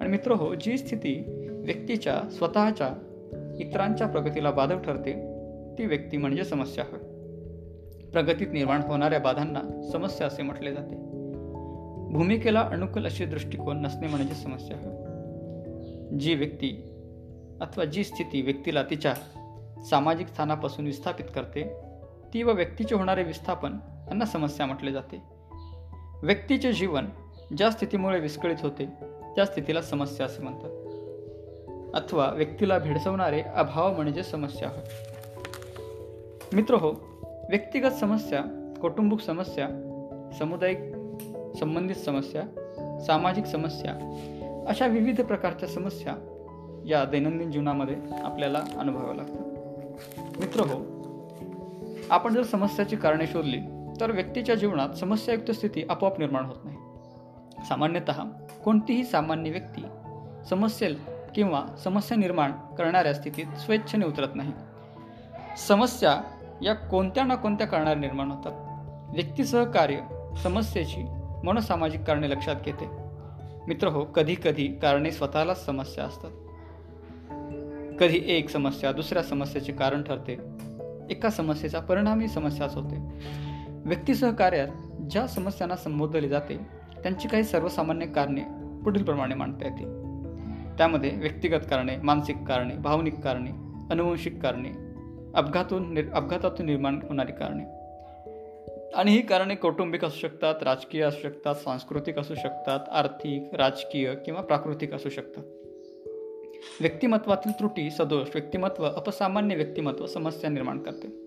आणि 0.00 0.08
मित्र 0.08 0.32
हो 0.32 0.54
जी 0.54 0.78
स्थिती 0.78 1.24
व्यक्तीच्या 1.50 2.30
स्वतःच्या 2.30 2.88
इतरांच्या 3.58 4.06
प्रगतीला 4.06 4.50
बाधक 4.50 4.82
ठरते 4.82 5.12
ती 5.78 5.86
व्यक्ती 5.86 6.16
म्हणजे 6.16 6.44
समस्या 6.44 6.84
होय. 6.90 7.00
प्रगतीत 8.10 8.46
निर्माण 8.52 8.80
होणाऱ्या 8.80 9.20
बाधांना 9.20 9.90
समस्या 9.92 10.26
असे 10.26 10.42
म्हटले 10.42 10.72
जाते. 10.72 10.94
भूमिकेला 12.12 12.60
अनुकूल 12.60 13.06
असे 13.06 13.26
दृष्टिकोन 13.26 13.82
नसणे 13.82 14.06
म्हणजे 14.06 14.34
समस्या 14.34 14.76
होय. 14.76 14.94
जी 16.18 16.34
व्यक्ती 16.34 16.90
अथवा 17.60 17.84
जी 17.84 18.04
स्थिती 18.04 18.42
व्यक्तीला 18.42 18.82
तिच्या 18.82 19.14
सामाजिक 19.82 20.26
स्थानापासून 20.26 20.86
विस्थापित 20.86 21.24
करते 21.34 21.80
ती 22.34 22.42
व 22.42 22.52
व्यक्तीचे 22.52 22.94
होणारे 22.94 23.22
विस्थापन 23.22 23.72
यांना 24.08 24.24
समस्या 24.24 24.66
म्हटले 24.66 24.92
जाते. 24.92 25.33
व्यक्तीचे 26.22 26.72
जीवन 26.72 27.06
ज्या 27.56 27.70
स्थितीमुळे 27.70 28.20
विस्कळीत 28.20 28.56
होते 28.60 28.86
त्या 29.36 29.44
स्थितीला 29.44 29.82
समस्या 29.82 30.26
असे 30.26 30.42
म्हणतात. 30.42 30.70
अथवा 31.94 32.30
व्यक्तीला 32.30 32.78
भेडसवणारे 32.78 33.40
अभाव 33.40 33.94
म्हणजे 33.94 34.22
समस्या. 34.22 34.68
होय 34.68 34.84
मित्र 36.52 36.74
हो 36.74 36.90
व्यक्तिगत 37.50 37.88
समस्या 37.88 38.40
कौटुंबिक 38.82 39.20
समस्या 39.20 39.68
सामुदायिक 40.38 40.78
संबंधित 41.58 41.96
समस्या 41.96 42.42
सामाजिक 43.06 43.44
समस्या 43.44 43.92
अशा 44.68 44.86
विविध 44.86 45.20
प्रकारच्या 45.20 45.68
समस्या 45.68 46.14
या 46.86 47.04
दैनंदिन 47.04 47.52
जीवनामध्ये 47.52 47.96
आपल्याला 48.22 48.64
अनुभवाव्या 48.78 49.14
लागतात 49.14 49.42
मित्र 50.40 50.60
हो 50.60 51.04
आपण 52.10 52.34
जर 52.34 52.42
समस्याची 52.42 52.96
कारणे 52.96 53.26
शोधली 53.26 53.58
तर 54.00 54.10
व्यक्तीच्या 54.10 54.54
जीवनात 54.54 54.88
समस्यायुक्त 54.88 55.50
स्थिती 55.50 55.82
आपोआप 55.90 56.18
निर्माण 56.18 56.44
होत 56.44 56.56
नाही. 56.64 56.76
सामान्यतः 57.68 58.12
कोणतीही 58.64 59.04
सामान्य 59.04 59.50
व्यक्ती 59.50 59.82
समस्येल 60.50 60.98
किंवा 61.34 61.66
समस्या 61.84 62.16
निर्माण 62.16 62.52
करणाऱ्या 62.52 63.14
स्थितीत 63.14 63.58
स्वेच्छेने 63.58 64.06
उतरत 64.06 64.28
नाही. 64.34 64.52
समस्या 65.58 66.20
या 66.62 66.74
कोणत्या 66.74 67.24
ना 67.24 67.34
कोणत्या 67.34 67.66
कारणाने 67.66 68.00
निर्माण 68.00 68.30
होतात. 68.30 68.52
व्यक्तीसह 69.14 69.64
कार्य 69.64 69.96
समस्येची 70.42 71.04
मनोसामाजिक 71.44 72.04
कारणे 72.04 72.30
लक्षात 72.30 72.54
घेते. 72.64 72.88
मित्र 73.66 73.88
हो 73.88 74.04
कधी 74.04 74.34
कधी 74.44 74.66
कारणे 74.66 75.10
स्वतःलाच 75.10 75.66
समस्या 75.66 76.04
असतात. 76.04 76.30
कधी 77.98 78.20
एक 78.26 78.50
समस्या 78.50 78.92
दुसऱ्या 78.92 79.22
समस्येचे 79.22 79.72
कारण 79.72 80.02
ठरते. 80.02 80.36
एका 81.10 81.30
समस्येचा 81.30 81.80
परिणामी 81.80 82.28
समस्याच 82.28 82.74
होते. 82.74 82.96
व्यक्तीसहकार्यात 83.84 84.68
ज्या 85.10 85.26
समस्यांना 85.26 85.76
संबोधले 85.76 86.28
जाते 86.28 86.56
त्यांची 87.02 87.28
काही 87.28 87.44
सर्वसामान्य 87.44 88.06
कारणे 88.06 88.40
पुढीलप्रमाणे 88.84 89.34
मांडता 89.34 89.64
येते 89.64 89.84
त्यामध्ये 90.78 91.10
व्यक्तिगत 91.10 91.60
कारणे 91.70 91.96
मानसिक 91.96 92.36
कारणे 92.48 92.74
भावनिक 92.74 93.14
कारणे 93.14 93.50
अनुवंशिक 93.90 94.42
कारणे 94.42 94.68
अपघातून 95.34 95.94
निर 95.94 96.12
अपघातातून 96.12 96.66
निर्माण 96.66 97.00
होणारी 97.02 97.32
कारणे. 97.32 97.64
आणि 98.94 99.10
ही 99.10 99.22
कारणे 99.22 99.54
कौटुंबिक 99.54 100.04
असू 100.04 100.18
शकतात 100.18 100.54
राजकीय 100.62 101.02
असू 101.02 101.20
शकतात 101.22 101.54
सांस्कृतिक 101.54 102.18
असू 102.18 102.34
शकतात 102.34 102.80
आर्थिक 102.92 103.54
राजकीय 103.54 104.14
किंवा 104.14 104.40
प्राकृतिक 104.40 104.94
असू 104.94 105.08
शकतात. 105.08 105.44
व्यक्तिमत्वातील 106.80 107.52
त्रुटी 107.52 107.90
सदोष 107.90 108.28
व्यक्तिमत्व 108.34 108.84
अपसामान्य 108.84 109.56
व्यक्तिमत्व 109.56 110.06
समस्या 110.06 110.50
निर्माण 110.50 110.78
करते. 110.78 111.23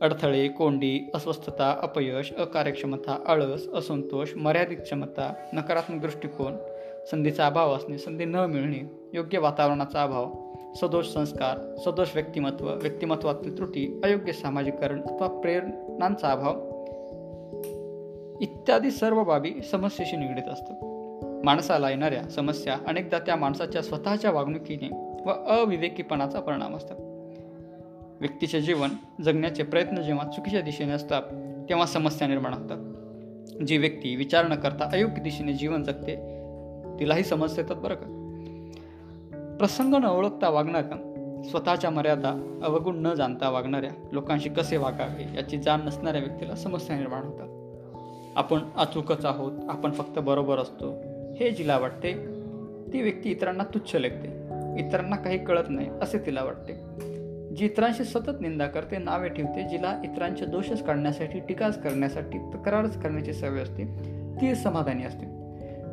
अडथळे 0.00 0.48
कोंडी 0.48 1.10
अस्वस्थता 1.14 1.78
अपयश 1.82 2.32
अकार्यक्षमता 2.32 3.18
आळस 3.26 3.68
असंतोष 3.74 4.34
मर्यादित 4.36 4.76
क्षमता 4.76 5.34
नकारात्मक 5.52 6.00
दृष्टिकोन 6.00 6.56
संधीचा 7.10 7.46
अभाव 7.46 7.74
असणे 7.74 7.98
संधी 7.98 8.24
न 8.24 8.34
मिळणे 8.34 9.10
योग्य 9.12 9.38
वातावरणाचा 9.38 10.02
अभाव 10.02 10.32
सदोष 10.74 11.06
संस्कार 11.06 11.76
सदोष 11.76 12.08
व्यक्तिमत्व 12.14 12.68
व्यक्तिमत्वातील 12.74 13.56
त्रुटी 13.56 14.00
अयोग्य 14.04 14.32
सामाजिकरण 14.32 15.02
अथवा 15.02 15.40
प्रेरणांचा 15.40 16.28
अभाव 16.28 16.78
इत्यादी 18.40 18.90
सर्व 18.90 19.24
बाबी 19.24 19.52
समस्येशी 19.70 20.16
निगडीत 20.16 20.48
असतात. 20.48 20.76
माणसाला 21.44 21.90
येणाऱ्या 21.90 22.22
समस्या 22.22 22.78
अनेकदा 22.86 23.18
त्या 23.18 23.36
माणसाच्या 23.36 23.82
स्वतःच्या 23.82 24.30
वागणुकीने 24.30 24.88
व 25.26 25.30
अविवेकीपणाचा 25.30 26.40
परिणाम 26.40 26.76
असतात. 26.76 26.96
व्यक्तीचे 28.20 28.60
जीवन 28.60 28.90
जगण्याचे 29.24 29.62
प्रयत्न 29.62 30.02
जेव्हा 30.02 30.30
चुकीच्या 30.30 30.60
दिशेने 30.60 30.92
असतात 30.92 31.22
तेव्हा 31.68 31.86
समस्या 31.86 32.28
निर्माण 32.28 32.54
होतात. 32.54 32.94
जी 33.64 33.76
व्यक्ती 33.76 34.16
विचार 34.16 34.48
न 34.48 34.54
करता 34.54 34.88
अयोग्य 34.92 35.22
दिशेने 35.22 35.52
जीवन 35.52 35.82
जगते 35.82 36.16
तिलाही 37.00 37.24
समस्या 37.24 37.64
येतात 37.64 37.76
बरं 37.76 37.94
का? 37.94 38.14
प्रसंग 39.58 39.94
न 39.94 40.04
ओळखता 40.04 40.48
वागणाऱ्या 40.48 41.04
स्वतःच्या 41.50 41.90
मर्यादा 41.90 42.60
अवगुण 42.62 42.98
न 42.98 43.14
जाणता 43.14 43.50
वागणाऱ्या 43.50 43.90
लोकांशी 44.12 44.48
कसे 44.48 44.76
वागावे 44.76 45.36
याची 45.36 45.58
जाण 45.58 45.80
नसणाऱ्या 45.84 46.20
व्यक्तीला 46.20 46.54
समस्या 46.54 46.96
निर्माण 46.96 47.22
होतात. 47.22 47.48
आपण 48.36 48.58
अचूकच 48.76 49.24
आहोत 49.24 49.52
आपण 49.68 49.90
फक्त 49.90 50.18
बरोबर 50.18 50.58
असतो. 50.58 50.90
हे 51.40 51.50
जिला 51.50 51.78
वाटते 51.78 52.12
ती 52.92 53.02
व्यक्ती 53.02 53.30
इतरांना 53.30 53.64
तुच्छ 53.64 53.96
लेखते. 53.96 54.28
इतरांना 54.78 55.16
काही 55.16 55.44
कळत 55.44 55.64
नाही 55.68 55.88
असे 56.02 56.18
तिला 56.18 56.44
वाटते. 56.44 56.72
जी 57.56 57.64
इतरांशी 57.64 58.04
सतत 58.04 58.40
निंदा 58.40 58.66
करते 58.66 58.98
नावे 58.98 59.28
ठेवते 59.28 59.68
जिला 59.68 60.00
इतरांचे 60.04 60.44
दोषच 60.46 60.82
काढण्यासाठी 60.82 61.40
टीकाच 61.40 61.82
करण्यासाठी 61.82 62.38
तक्रारच 62.38 63.02
करण्याची 63.02 63.32
सवय 63.32 63.60
असते 63.60 63.84
ती 64.40 64.54
समाधानी 64.54 65.04
असते. 65.04 65.26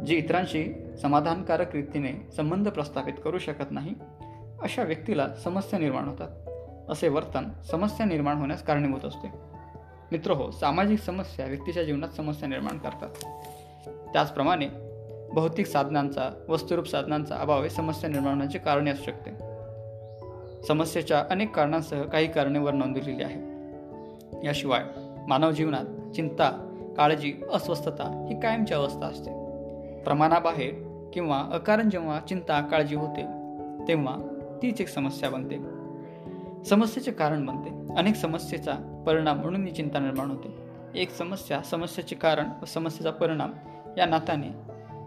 जी 0.06 0.16
इतरांशी 0.16 0.74
समाधानकारक 1.02 1.76
रीतीने 1.76 2.32
संबंध 2.38 2.70
प्रस्थापित 2.70 3.14
करू 3.24 3.38
शकत 3.38 3.72
नाही 3.72 3.94
अशा 4.62 4.84
व्यक्तीला 4.84 5.28
समस्या 5.44 5.80
निर्माण 5.80 6.06
होतात. 6.06 6.30
असे 6.92 7.08
वर्तन 7.08 7.62
समस्या 7.72 8.06
निर्माण 8.06 8.38
होण्यास 8.38 8.64
कारणीभूत 8.64 9.06
असते. 9.06 9.28
मित्र 10.12 10.32
हो 10.32 10.52
सामाजिक 10.52 11.00
समस्या 11.00 11.46
व्यक्तीच्या 11.46 11.84
जीवनात 11.84 12.10
समस्या 12.10 12.50
निर्माण 12.50 12.78
करतात. 12.78 13.10
त्याचप्रमाणे 14.14 14.68
भौतिक 15.34 15.66
साधनांचा 15.66 16.46
वस्तुरूप 16.50 16.86
साधनांचा 16.86 17.36
अभाव 17.36 17.64
हे 17.64 17.70
समस्या 17.70 18.10
निर्माण 18.10 18.30
होण्याचे 18.30 18.58
कारणे 18.58 18.92
असू 18.92 19.04
शकते. 19.04 19.45
समस्येच्या 20.68 21.24
अनेक 21.30 21.56
कारणांसह 21.56 22.04
काही 22.04 22.28
कारणे 22.28 22.60
वर 22.60 22.72
नोंदवलेली 22.72 23.24
आहे. 23.24 23.56
याशिवाय 24.48 24.84
मानव 25.28 25.52
जीवनात 25.52 26.12
चिंता 26.16 26.50
काळजी 26.98 27.34
अस्वस्थता 27.54 28.26
ही 28.30 28.40
कायमची 28.40 28.74
अवस्था 28.74 29.06
असते. 29.06 29.32
प्रमाणाबाहेर 30.04 30.74
किंवा 31.14 31.50
अकारण 31.54 31.90
जेव्हा 31.90 32.20
चिंता 32.20 32.62
काळजी 32.62 32.96
होते 32.96 33.22
तेव्हा 33.88 34.16
तीच 34.62 34.82
एक 34.82 34.88
समस्या 34.88 35.30
बनते. 35.30 35.56
समस्येचे 36.64 37.12
कारण 37.12 37.46
बनते. 37.46 37.98
अनेक 37.98 38.16
समस्येचा 38.16 39.04
परिणाम 39.08 39.38
म्हणून 39.38 39.66
ही 39.66 39.72
चिंता 39.72 40.00
निर्माण 40.00 40.32
होते. 40.32 40.58
एक 40.96 41.12
समस्या 41.12 41.62
समस्येचे 41.62 42.16
कारण 42.16 42.46
व 42.62 42.66
समस्येचा 42.66 43.12
परिणाम 43.12 43.52
या 43.98 44.06
नात्याने 44.06 44.48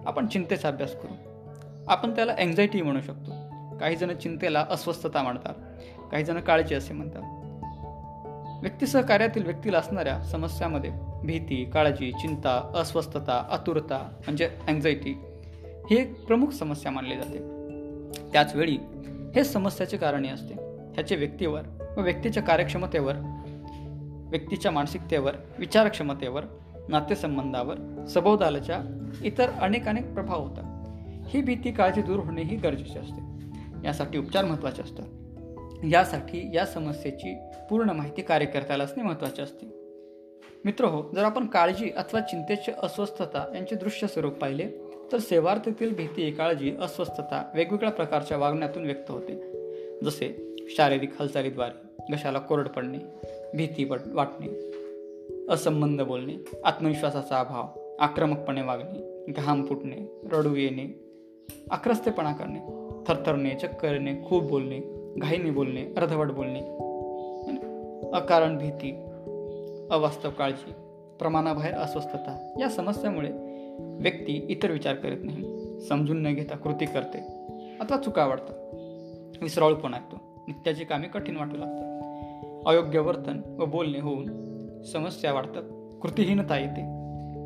आपण 0.07 0.27
चिंतेचा 0.27 0.69
अभ्यास 0.69 0.95
करू. 0.95 1.15
आपण 1.89 2.15
त्याला 2.15 2.35
एन्झायटी 2.39 2.83
म्हणू 2.83 3.01
शकतो. 3.01 3.31
काही 3.81 3.97
जण 3.97 4.17
चिंतेला 4.17 4.67
अस्वस्थता 4.71 5.23
मानतात 5.23 5.55
काही 6.11 6.25
जण 6.25 6.41
काळजी 6.41 6.75
असे 6.75 6.95
म्हणतात. 6.95 7.23
व्यक्ती 8.63 8.87
सहकार्यातील 8.87 9.45
व्यक्तीला 9.45 9.79
असणाऱ्या 9.79 10.23
समस्यामध्ये 10.23 10.91
भीती 11.25 11.65
काळजी 11.65 12.13
चिंता 12.13 12.71
अस्वस्थता 12.75 13.47
आतुरता 13.51 14.09
म्हणजे 14.25 14.51
अँझायटी 14.69 15.11
ही 15.91 15.97
एक 15.97 16.27
प्रमुख 16.27 16.47
समस्या 16.47 16.93
मानली 16.93 17.15
जाते. 17.15 17.39
त्याचवेळी 18.33 18.79
हे 19.35 19.45
समस्याचे 19.45 19.97
कारणे 19.97 20.29
असते. 20.29 20.55
ह्याचे 20.95 21.17
व्यक्तीवर 21.17 21.61
व 21.97 22.01
व्यक्तीच्या 22.01 22.43
कार्यक्षमतेवर 22.43 23.15
व्यक्तीच्या 24.31 24.73
मानसिकतेवर 24.73 25.37
विचारक्षमतेवर 25.59 26.45
नातेसंबंधावर 26.89 28.05
सभोवतालाच्या 28.09 28.81
इतर 29.23 29.51
अनेक 29.51 29.89
अनेक 29.89 30.13
प्रभाव 30.13 30.47
होतात. 30.47 30.65
ही 31.29 31.43
भीती 31.43 31.73
काळजी 31.73 32.03
दूर 32.03 32.21
होणे 32.21 32.43
ही 32.43 32.57
गरजेचे 32.57 32.99
असते. 32.99 33.38
यासाठी 33.85 34.19
उपचार 34.19 34.45
महत्त्वाचे 34.45 34.83
असतात. 34.83 35.05
यासाठी 35.91 36.51
या 36.55 36.67
समस्येची 36.67 37.39
पूर्ण 37.71 37.91
माहिती 37.91 38.23
कार्यकर्त्याला 38.23 38.85
असणे 38.85 39.03
महत्त्वाचे 39.03 39.43
असते. 39.43 39.67
मित्र 40.65 40.85
हो 40.85 41.03
जर 41.15 41.25
आपण 41.25 41.47
काळजी 41.47 41.91
अथवा 41.91 42.21
चिंतेचे 42.21 42.73
अस्वस्थता 42.83 43.53
यांचे 43.55 43.77
दृश्य 43.77 44.07
स्वरूप 44.07 44.33
पाहिले 44.33 44.69
तर 45.13 45.19
सेवार्थीतील 45.19 45.95
भीती 45.95 46.31
काळजी 46.31 46.77
अस्वस्थता 46.81 47.51
वेगवेगळ्या 47.55 47.93
प्रकारच्या 47.93 48.37
वागण्यातून 48.37 48.85
व्यक्त 48.85 49.11
होते. 49.11 49.59
जसे 50.05 50.57
शारीरिक 50.69 51.11
हालचालीद्वारे 51.19 52.05
घशाला 52.13 52.39
कोरड 52.39 52.69
पडणे 52.69 52.99
भीती 53.55 53.85
वाटणे 54.07 54.73
असंबंध 55.51 56.03
बोलणे 56.03 56.35
आत्मविश्वासाचा 56.65 57.41
अभाव 57.41 57.95
आक्रमकपणे 58.01 58.63
वागणे 58.63 59.33
घाम 59.33 59.65
फुटणे 59.65 60.21
रडू 60.33 60.55
येणे 60.55 61.05
आक्रस्तेपणा 61.71 62.33
करणे 62.33 62.78
थरथरणे 63.09 63.55
चक्कर 63.55 63.93
येणे 63.93 64.15
खूप 64.29 64.43
बोलणे 64.43 64.81
घाईने 65.17 65.51
बोलणे 65.51 65.85
अर्धवट 65.97 66.27
बोलणे. 66.27 66.61
अकारण 68.13 68.59
भीती 68.59 68.91
अवास्तव 69.91 70.31
काळजी 70.31 70.73
प्रमाणाबाहेर 71.19 71.75
अस्वस्थता 71.75 72.57
या 72.61 72.69
समस्यामुळे 72.69 73.29
व्यक्ती 74.03 74.47
इतर 74.49 74.71
विचार 74.71 74.95
करीत 74.95 75.19
नाही 75.23 75.45
समजून 75.81 76.23
न 76.23 76.35
घेता 76.35 76.57
कृती 76.57 76.87
करते 76.87 77.19
अथवा 77.81 77.97
चुका 77.97 78.27
वाढतात 78.27 78.55
विसराळूपणा 79.43 79.97
येतो 79.97 80.45
नित्याची 80.49 80.85
कामे 80.85 81.07
कठीण 81.07 81.37
वाटू 81.37 81.57
लागतात. 81.57 82.67
अयोग्य 82.67 82.99
वर्तन 82.99 83.57
व 83.59 83.65
बोलणे 83.65 84.01
होऊन 84.01 84.25
समस्या 84.83 85.33
वाढतात 85.33 85.63
कृतीहीनता 86.03 86.59
येते. 86.59 86.83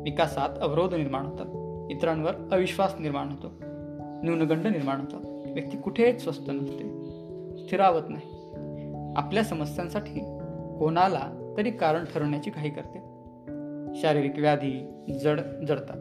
विकासात 0.03 0.49
अवरोध 0.61 0.93
निर्माण 0.93 1.25
होतात 1.25 1.91
इतरांवर 1.91 2.33
अविश्वास 2.51 2.95
निर्माण 2.99 3.29
होतो 3.29 3.51
न्यूनगंड 4.23 4.67
निर्माण 4.67 4.99
होतात. 4.99 5.32
व्यक्ती 5.53 5.77
कुठेच 5.77 6.23
स्वस्थ 6.23 6.49
नसते. 6.49 6.83
स्थिरावत 7.65 8.01
नाही. 8.09 8.43
आपल्या 9.15 9.43
समस्यांसाठी 9.43 10.19
कोणाला 10.79 11.53
तरी 11.57 11.71
कारण 11.71 12.05
ठरवण्याची 12.05 12.51
घाई 12.55 12.69
करते. 12.69 12.99
शारीरिक 14.01 14.33
व्याधी 14.37 15.03
जड 15.23 15.39
जडतात. 15.67 15.97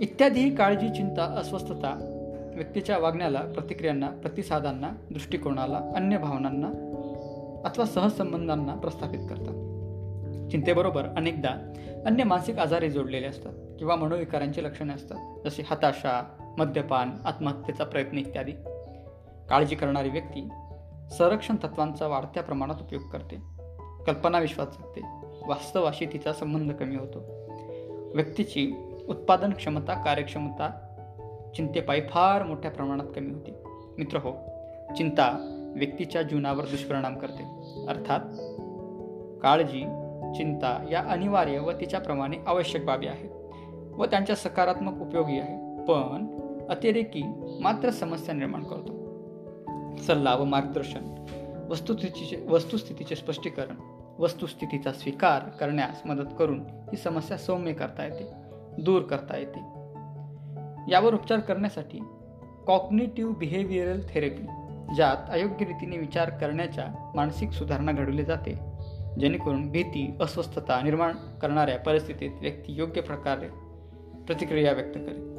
इत्यादी 0.00 0.50
काळजी 0.50 0.88
चिंता 0.88 1.24
अस्वस्थता 1.24 2.16
व्यक्तीच्या 2.54 2.98
वागण्याला 2.98 3.40
प्रतिक्रियांना 3.40 4.08
प्रतिसादांना 4.08 4.90
दृष्टिकोनाला 5.10 5.92
अन्य 5.96 6.18
भावनांना 6.18 6.68
अथवा 7.64 7.84
सहसंबंधांना 7.84 8.74
प्रस्थापित 8.74 9.18
करतात. 9.18 9.70
चिंतेबरोबर 10.50 11.04
अनेकदा 11.04 11.72
अन्य 12.06 12.24
मानसिक 12.24 12.58
आजारही 12.58 12.90
जोडलेले 12.90 13.26
असतात 13.26 13.52
किंवा 13.78 13.96
मनोविकारांची 13.96 14.64
लक्षणे 14.64 14.92
असतात 14.92 15.48
जसे 15.48 15.62
हताशा 15.70 16.39
मद्यपान 16.58 17.10
आत्महत्येचा 17.24 17.84
प्रयत्न 17.84 18.18
इत्यादी. 18.18 18.52
काळजी 19.48 19.74
करणारी 19.74 20.08
व्यक्ती 20.08 20.48
संरक्षण 21.18 21.56
तत्वांचा 21.56 22.06
वाढत्या 22.06 22.42
प्रमाणात 22.42 22.74
उपयोग 22.80 23.02
करते. 23.02 23.36
कल्पना 24.06 24.38
विश्वास 24.38 24.68
जगते. 24.68 25.00
वास्तवाशी 25.46 26.06
तिचा 26.06 26.32
संबंध 26.32 26.72
कमी 26.72 26.96
होतो. 26.96 27.18
व्यक्तीची 28.14 28.72
उत्पादन 29.08 29.52
क्षमता 29.52 29.94
कार्यक्षमता 30.04 30.86
चिंतेपायी 31.56 32.00
फार 32.00 32.42
मोठ्या 32.42 32.70
प्रमाणात 32.70 33.06
कमी 33.16 33.30
होते. 33.30 33.50
मित्र 33.98 34.18
हो 34.18 34.32
चिंता 34.96 35.56
व्यक्तीच्या 35.76 36.22
जीवनावर 36.22 36.64
दुष्परिणाम 36.64 37.18
करते. 37.18 37.42
अर्थात 37.88 38.20
काळजी 39.42 39.80
चिंता 40.36 40.86
या 40.90 41.00
अनिवार्य 41.00 41.58
व 41.58 41.72
तिच्याप्रमाणे 41.72 42.36
आवश्यक 42.46 42.84
बाबी 42.84 43.06
आहेत 43.06 43.30
व 43.94 44.04
त्यांच्या 44.04 44.36
सकारात्मक 44.36 45.02
उपयोगी 45.02 45.40
आहे 45.40 45.69
पण 45.88 46.26
अतिरेकी 46.68 47.22
मात्र 47.60 47.90
समस्या 47.90 48.34
निर्माण 48.34 48.62
करतो. 48.62 49.00
सल्ला 49.96 50.34
व 50.34 50.44
मार्गदर्शन 50.44 51.16
वस्तुस्थितीचे 51.70 52.46
वस्तुस्थितीचे 52.48 53.16
स्पष्टीकरण 53.16 53.74
वस्तुस्थितीचा 54.18 54.92
स्वीकार 54.92 55.48
करण्यास 55.48 56.02
मदत 56.06 56.28
करून 56.38 56.60
ही 56.60 56.96
समस्या 56.96 57.36
सौम्य 57.36 57.72
करता 57.72 58.04
येते 58.04 58.30
दूर 58.82 59.02
करता 59.02 59.36
येते. 59.36 59.58
यावर 60.92 61.14
उपचार 61.14 61.40
करण्यासाठी 61.40 61.98
कॉग्निटिव्ह 62.66 63.34
बिहेवियरल 63.34 64.00
थेरपी 64.00 64.46
ज्यात 64.94 65.30
अयोग्य 65.30 65.64
रीतीने 65.64 65.98
विचार 65.98 66.30
करण्याच्या 66.30 67.12
मानसिक 67.14 67.50
सुधारणा 67.50 67.92
घडवली 67.92 68.24
जाते 68.24 68.58
जेणेकरून 69.20 69.70
भीती 69.70 70.14
अस्वस्थता 70.20 70.82
निर्माण 70.82 71.12
करणाऱ्या 71.12 71.78
परिस्थितीत 71.78 72.30
व्यक्ती 72.40 72.72
योग्य 72.72 73.00
प्रकारे 73.00 73.48
प्रतिक्रिया 74.26 74.72
व्यक्त 74.72 74.94
करेल. 74.94 75.29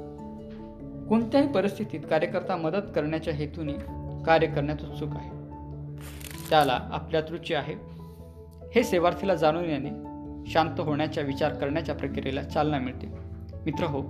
कोणत्याही 1.12 1.48
परिस्थितीत 1.48 2.00
कार्यकर्ता 2.10 2.56
मदत 2.56 2.92
करण्याच्या 2.96 3.34
हेतूने 3.34 3.74
कार्य 4.26 4.48
करण्यात 4.48 4.78
उत्सुक 4.84 5.10
आहे. 5.16 5.30
त्याला 6.50 6.80
आपल्यात 6.92 7.24
रुची 7.30 7.54
आहे. 7.54 7.74
हे 8.76 8.84
सेवार्थीला 8.84 9.36
जाणून 9.36 9.66
येणे 9.66 9.90
शांत 10.52 10.80
होण्याच्या 10.80 11.24
विचार 11.24 11.54
करण्याच्या 11.54 11.96
प्रक्रियेला 11.96 12.44
चालना 12.44 12.80
मिळते. 12.80 13.08
मित्र 13.66 13.84
हो 13.84 14.02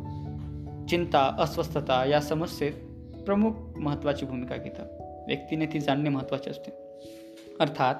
चिंता 0.87 1.35
अस्वस्थता 1.39 2.05
या 2.05 2.21
समस्येत 2.21 2.71
प्रमुख 3.23 3.51
महत्त्वाची 3.77 4.25
भूमिका 4.25 4.55
घेतात. 4.55 4.87
व्यक्तीने 5.27 5.65
ती 5.65 5.79
जाणणे 5.79 6.09
महत्त्वाचे 6.09 6.49
असते. 6.49 6.71
अर्थात 7.59 7.95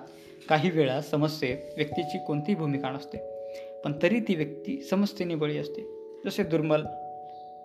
काही 0.49 0.69
वेळा 0.69 1.01
समस्येत 1.01 1.57
व्यक्तीची 1.77 2.17
कोणतीही 2.27 2.55
भूमिका 2.55 2.89
नसते 2.89 3.17
पण 3.85 3.93
तरी 4.01 4.19
ती 4.19 4.35
व्यक्ती 4.35 4.81
समस्येने 4.81 5.35
बळी 5.35 5.57
असते. 5.57 5.87
जसे 6.25 6.43
दुर्मल 6.43 6.85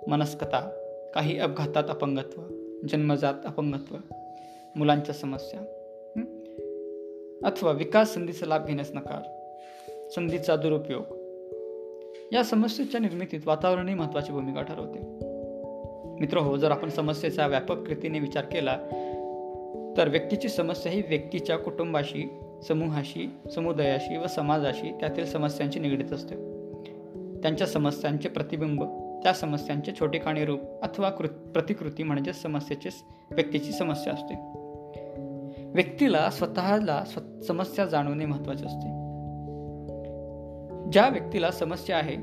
मनस्कता 0.09 0.83
काही 1.17 1.39
अपघातात 1.39 1.85
अपंगत्व 1.89 2.43
जन्मजात 2.89 3.35
अपंगत्व 3.45 3.97
मुलांच्या 4.77 5.15
समस्या 5.15 5.61
अथवा 7.45 7.73
विकास 7.73 8.15
संधीचा 8.15 8.47
लाभ 8.47 8.67
घेण्यास 8.67 8.91
नकार 8.95 9.23
संधीचा 10.11 10.57
दुरुपयोग. 10.57 11.03
या 12.33 12.45
समस्येच्या 12.45 13.01
निर्मितीत 13.01 13.41
वातावरणही 13.47 13.95
महत्वाची 13.95 14.33
भूमिका 14.33 14.63
ठरवते. 14.63 14.99
मित्र 16.21 16.39
हो 16.39 16.57
जर 16.57 16.71
आपण 16.71 16.89
समस्येचा 16.89 17.47
व्यापक 17.47 17.89
रीतीने 17.89 18.19
विचार 18.19 18.45
केला 18.45 18.77
तर 19.97 20.09
व्यक्तीची 20.09 20.49
समस्या 20.49 20.93
ही 20.93 21.03
व्यक्तीच्या 21.09 21.57
कुटुंबाशी 21.57 22.31
समूहाशी 22.69 23.31
समुदायाशी 23.55 24.17
व 24.17 24.27
समाजाशी 24.27 24.91
त्यातील 25.01 25.27
समस्यांची 25.27 25.81
निगडीत 25.81 26.13
असते. 26.13 26.35
त्यांच्या 27.43 27.67
समस्यांचे 27.67 28.29
प्रतिबिंब 28.29 28.96
त्या 29.27 29.35
समस्यांचे 29.35 29.93
छोटेखाणे 30.01 30.45
रूप 30.45 30.61
अथवा 30.83 31.11
कृ 31.11 31.27
प्रतिकृती 31.27 32.03
म्हणजे 32.03 32.33
समस्येचे 32.33 32.89
व्यक्तीची 33.31 33.73
समस्या 33.73 34.13
असते. 34.13 34.35
व्यक्तीला 35.67 36.31
स्वतःला 36.31 37.05
स्व 37.05 37.41
समस्या 37.41 37.87
जाणवणे 37.87 38.27
महत्त्वाचे 38.27 38.65
असते. 38.65 38.87
ज्या 40.93 41.09
व्यक्तीला 41.09 41.51
समस्या 41.51 41.97
आहे 41.97 42.17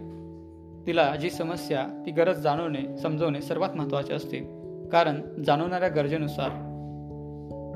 तिला 0.87 1.15
जी 1.15 1.29
समस्या 1.29 2.03
ती 2.05 2.11
गरज 2.11 2.35
जाणवणे 2.35 2.97
समजवणे 2.97 3.41
सर्वात 3.41 3.69
महत्त्वाचे 3.75 4.13
असते. 4.13 4.37
कारण 4.91 5.43
जाणवणाऱ्या 5.43 5.89
गरजेनुसार 5.89 6.49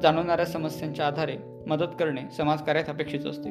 जाणवणाऱ्या 0.02 0.46
समस्यांच्या 0.46 1.08
आधारे 1.08 1.38
मदत 1.68 1.96
करणे 2.00 2.22
समाजकार्यात 2.38 2.90
अपेक्षित 2.90 3.26
असते. 3.26 3.50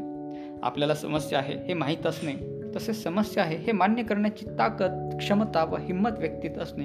आपल्याला 0.63 0.95
समस्या 0.95 1.39
आहे 1.39 1.55
हे 1.55 1.75
माहीत 1.75 2.07
असणे 2.07 2.56
तसेच 2.77 3.03
समस्या 3.03 3.43
आहे 3.43 3.57
हे 3.57 3.73
मान्य 3.73 4.03
करण्याची 4.03 4.47
ताकद 4.47 5.09
क्षमता 5.19 5.65
व 5.65 5.77
हिंमत 5.77 6.11
व्यक्तीत 6.19 6.59
असणे. 6.59 6.85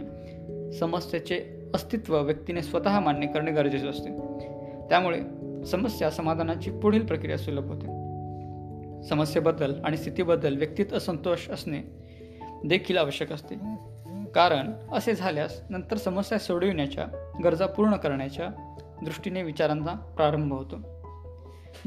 समस्येचे 0.71 1.65
अस्तित्व 1.73 2.19
व्यक्तीने 2.19 2.61
स्वतः 2.61 2.99
मान्य 2.99 3.27
करणे 3.27 3.51
गरजेचे 3.51 3.87
असते. 3.87 4.09
त्यामुळे 4.89 5.21
समस्या 5.65 6.11
समाधानाची 6.11 6.71
पुढील 6.71 7.05
प्रक्रिया 7.05 7.37
सुलभ 7.37 7.67
होते. 7.67 7.85
समस्येबद्दल 9.03 9.73
आणि 9.83 9.97
स्थितीबद्दल 9.97 10.57
व्यक्तीत 10.57 10.93
असंतोष 10.93 11.49
असणे 11.49 11.81
देखील 12.65 12.97
आवश्यक 12.97 13.31
असते. 13.31 13.55
कारण 14.35 14.71
असे 14.93 15.13
झाल्यास 15.13 15.61
नंतर 15.69 15.97
समस्या 15.97 16.37
सोडविण्याच्या 16.37 17.31
गरजा 17.43 17.65
पूर्ण 17.65 17.95
करण्याच्या 17.95 18.75
दृष्टीने 19.03 19.43
विचारांचा 19.43 19.93
प्रारंभ 19.93 20.53
होतो. 20.53 21.00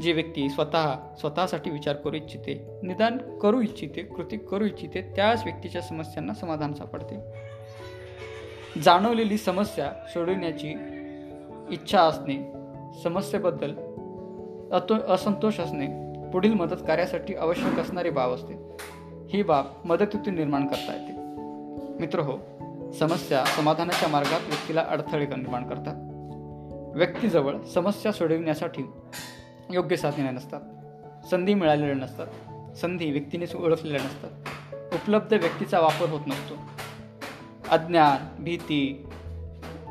जी 0.01 0.11
व्यक्ती 0.11 0.49
स्वतः 0.49 0.95
स्वतःसाठी 1.19 1.69
विचार 1.69 1.95
करू 1.95 2.15
इच्छिते 2.15 2.79
निदान 2.83 3.17
करू 3.17 3.61
इच्छिते 3.61 4.01
कृती 4.01 4.37
करू 4.37 4.65
इच्छिते 4.65 5.01
त्याच 5.15 5.43
व्यक्तीच्या 5.43 5.81
समस्यांना 5.81 6.33
समाधान 6.33 6.73
सापडते. 6.73 7.17
जाणवलेली 8.81 9.37
समस्या 9.37 9.91
सोडविण्याची 10.07 10.69
इच्छा 11.69 12.01
असणे 12.01 12.51
समस्येबद्दल 13.03 13.71
अतो 14.71 14.93
असंतोष 15.13 15.59
असणे 15.59 15.87
पुढील 16.29 16.53
मदत 16.53 16.75
कार्यासाठी 16.87 17.35
आवश्यक 17.35 17.79
असणारी 17.79 18.09
बाब 18.09 18.31
असते. 18.31 18.53
ही 19.29 19.43
बाब 19.43 19.65
मदतीतून 19.85 20.35
निर्माण 20.35 20.67
करता 20.67 20.93
येते. 20.93 21.11
मित्र 21.99 22.19
हो 22.19 22.37
समस्या 22.91 23.45
समाधानाच्या 23.45 24.09
मार्गात 24.09 24.39
व्यक्तीला 24.47 24.81
अडथळे 24.81 25.25
निर्माण 25.25 25.67
करतात. 25.69 25.95
व्यक्तीजवळ 26.95 27.61
समस्या 27.61 28.11
सोडविण्यासाठी 28.11 28.83
योग्य 29.73 29.95
साधने 29.95 30.31
नसतात. 30.31 30.61
संधी 31.27 31.53
मिळालेल्या 31.53 31.95
नसतात. 31.95 32.27
संधी 32.77 33.11
व्यक्तीनेच 33.11 33.55
ओळखलेल्या 33.55 34.01
नसतात. 34.03 34.29
उपलब्ध 34.93 35.33
व्यक्तीचा 35.33 35.79
वापर 35.79 36.09
होत 36.09 36.21
नसतो. 36.27 36.53
अज्ञान 37.71 38.43
भीती 38.43 39.05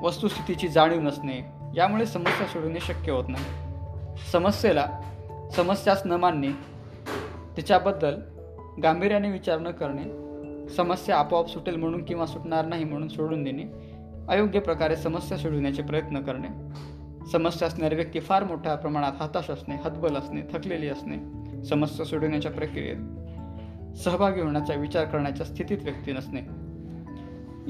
वस्तुस्थितीची 0.03 0.69
जाणीव 0.69 1.01
नसणे 1.01 1.41
यामुळे 1.77 2.07
समस्या 2.07 2.47
सोडवणे 2.47 2.81
शक्य 2.81 3.13
होत 3.13 3.25
नाही. 3.29 3.45
समस्येला 4.33 4.87
समस्याच 5.57 6.03
न 6.07 6.13
मानणे 6.13 6.49
तिच्याबद्दल 7.57 8.15
गांभीर्याने 8.83 9.31
विचार 9.31 9.59
न 9.59 9.71
करणे 9.71 10.25
समस्या 10.69 11.19
आपोआप 11.19 11.49
सुटेल 11.49 11.77
म्हणून 11.77 12.05
किंवा 12.05 12.27
सुटणार 12.27 12.65
नाही 12.65 12.85
म्हणून 12.85 13.09
सोडून 13.09 13.45
देणे 13.45 13.65
अयोग्य 14.29 14.61
प्रकारे 14.61 14.97
समस्या 14.97 15.39
सोडविण्याचे 15.39 15.83
प्रयत्न 15.83 16.21
करणे. 16.21 16.49
समस्या 17.33 17.69
असणारी 17.69 17.95
व्यक्ती 17.95 18.21
फार 18.21 18.45
मोठ्या 18.45 18.75
प्रमाणात 18.75 19.13
हताश 19.17 19.51
असणे 19.51 19.75
हतबल 19.75 20.17
असणे 20.17 20.41
थकलेली 20.53 20.89
असणे 20.89 21.17
समस्या 21.65 22.07
सोडवण्याच्या 22.07 22.51
प्रक्रियेत 22.51 22.97
सहभागी 23.97 24.41
होण्याचा 24.41 24.75
विचार 24.75 25.05
करण्याच्या 25.05 25.47
स्थितीत 25.47 25.79
व्यक्ती 25.83 26.13
नसणे. 26.13 26.41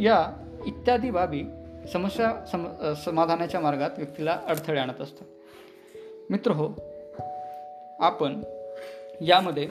या 0.02 0.32
इत्यादी 0.66 1.10
बाबी 1.10 1.42
समस्या 1.92 2.46
सम 2.52 2.66
समाधानाच्या 3.04 3.60
मार्गात 3.60 3.90
व्यक्तीला 3.96 4.40
अडथळे 4.46 4.80
आणत 4.80 5.00
असतात. 5.00 5.26
मित्र 6.30 6.50
हो 6.50 6.68
आपण 8.00 8.42
यामध्ये 9.20 9.66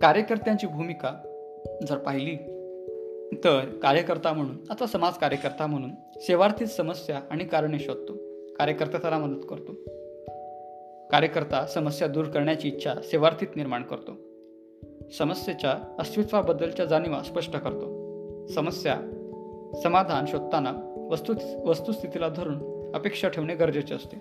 कार्यकर्त्यांची 0.00 0.66
भूमिका 0.66 1.12
जर 1.88 1.98
पाहिली 1.98 2.53
तर 3.32 3.64
कार्यकर्ता 3.82 4.32
म्हणून 4.32 4.56
आता 4.70 4.86
समाज 4.86 5.12
कार्यकर्ता 5.12 5.66
म्हणून 5.66 5.90
सेवार्थी 6.16 6.66
समस्या 6.66 7.20
आणि 7.30 7.44
कारणे 7.44 7.78
शोधतो. 7.78 8.12
कार्यकर्ता 8.54 8.98
त्याला 8.98 9.18
मदत 9.18 9.46
करतो. 9.50 9.72
कार्यकर्ता 11.10 11.66
समस्या 11.66 12.08
दूर 12.08 12.24
करण्याची 12.24 12.68
इच्छा 12.68 12.94
सेवार्थीत 13.02 13.46
निर्माण 13.56 13.82
करतो. 13.82 14.16
समस्येच्या 15.18 15.96
अस्तित्वाबद्दलच्या 15.98 16.86
जाणीवा 16.86 17.22
स्पष्ट 17.22 17.56
करतो. 17.56 18.04
समस्या 18.46 18.96
समाधान 19.82 20.24
शोधताना 20.26 20.72
वस्तु 21.10 21.34
वस्तुस्थितीला 21.64 22.28
धरून 22.28 22.92
अपेक्षा 22.94 23.28
ठेवणे 23.28 23.54
गरजेचे 23.54 23.94
असते. 23.94 24.16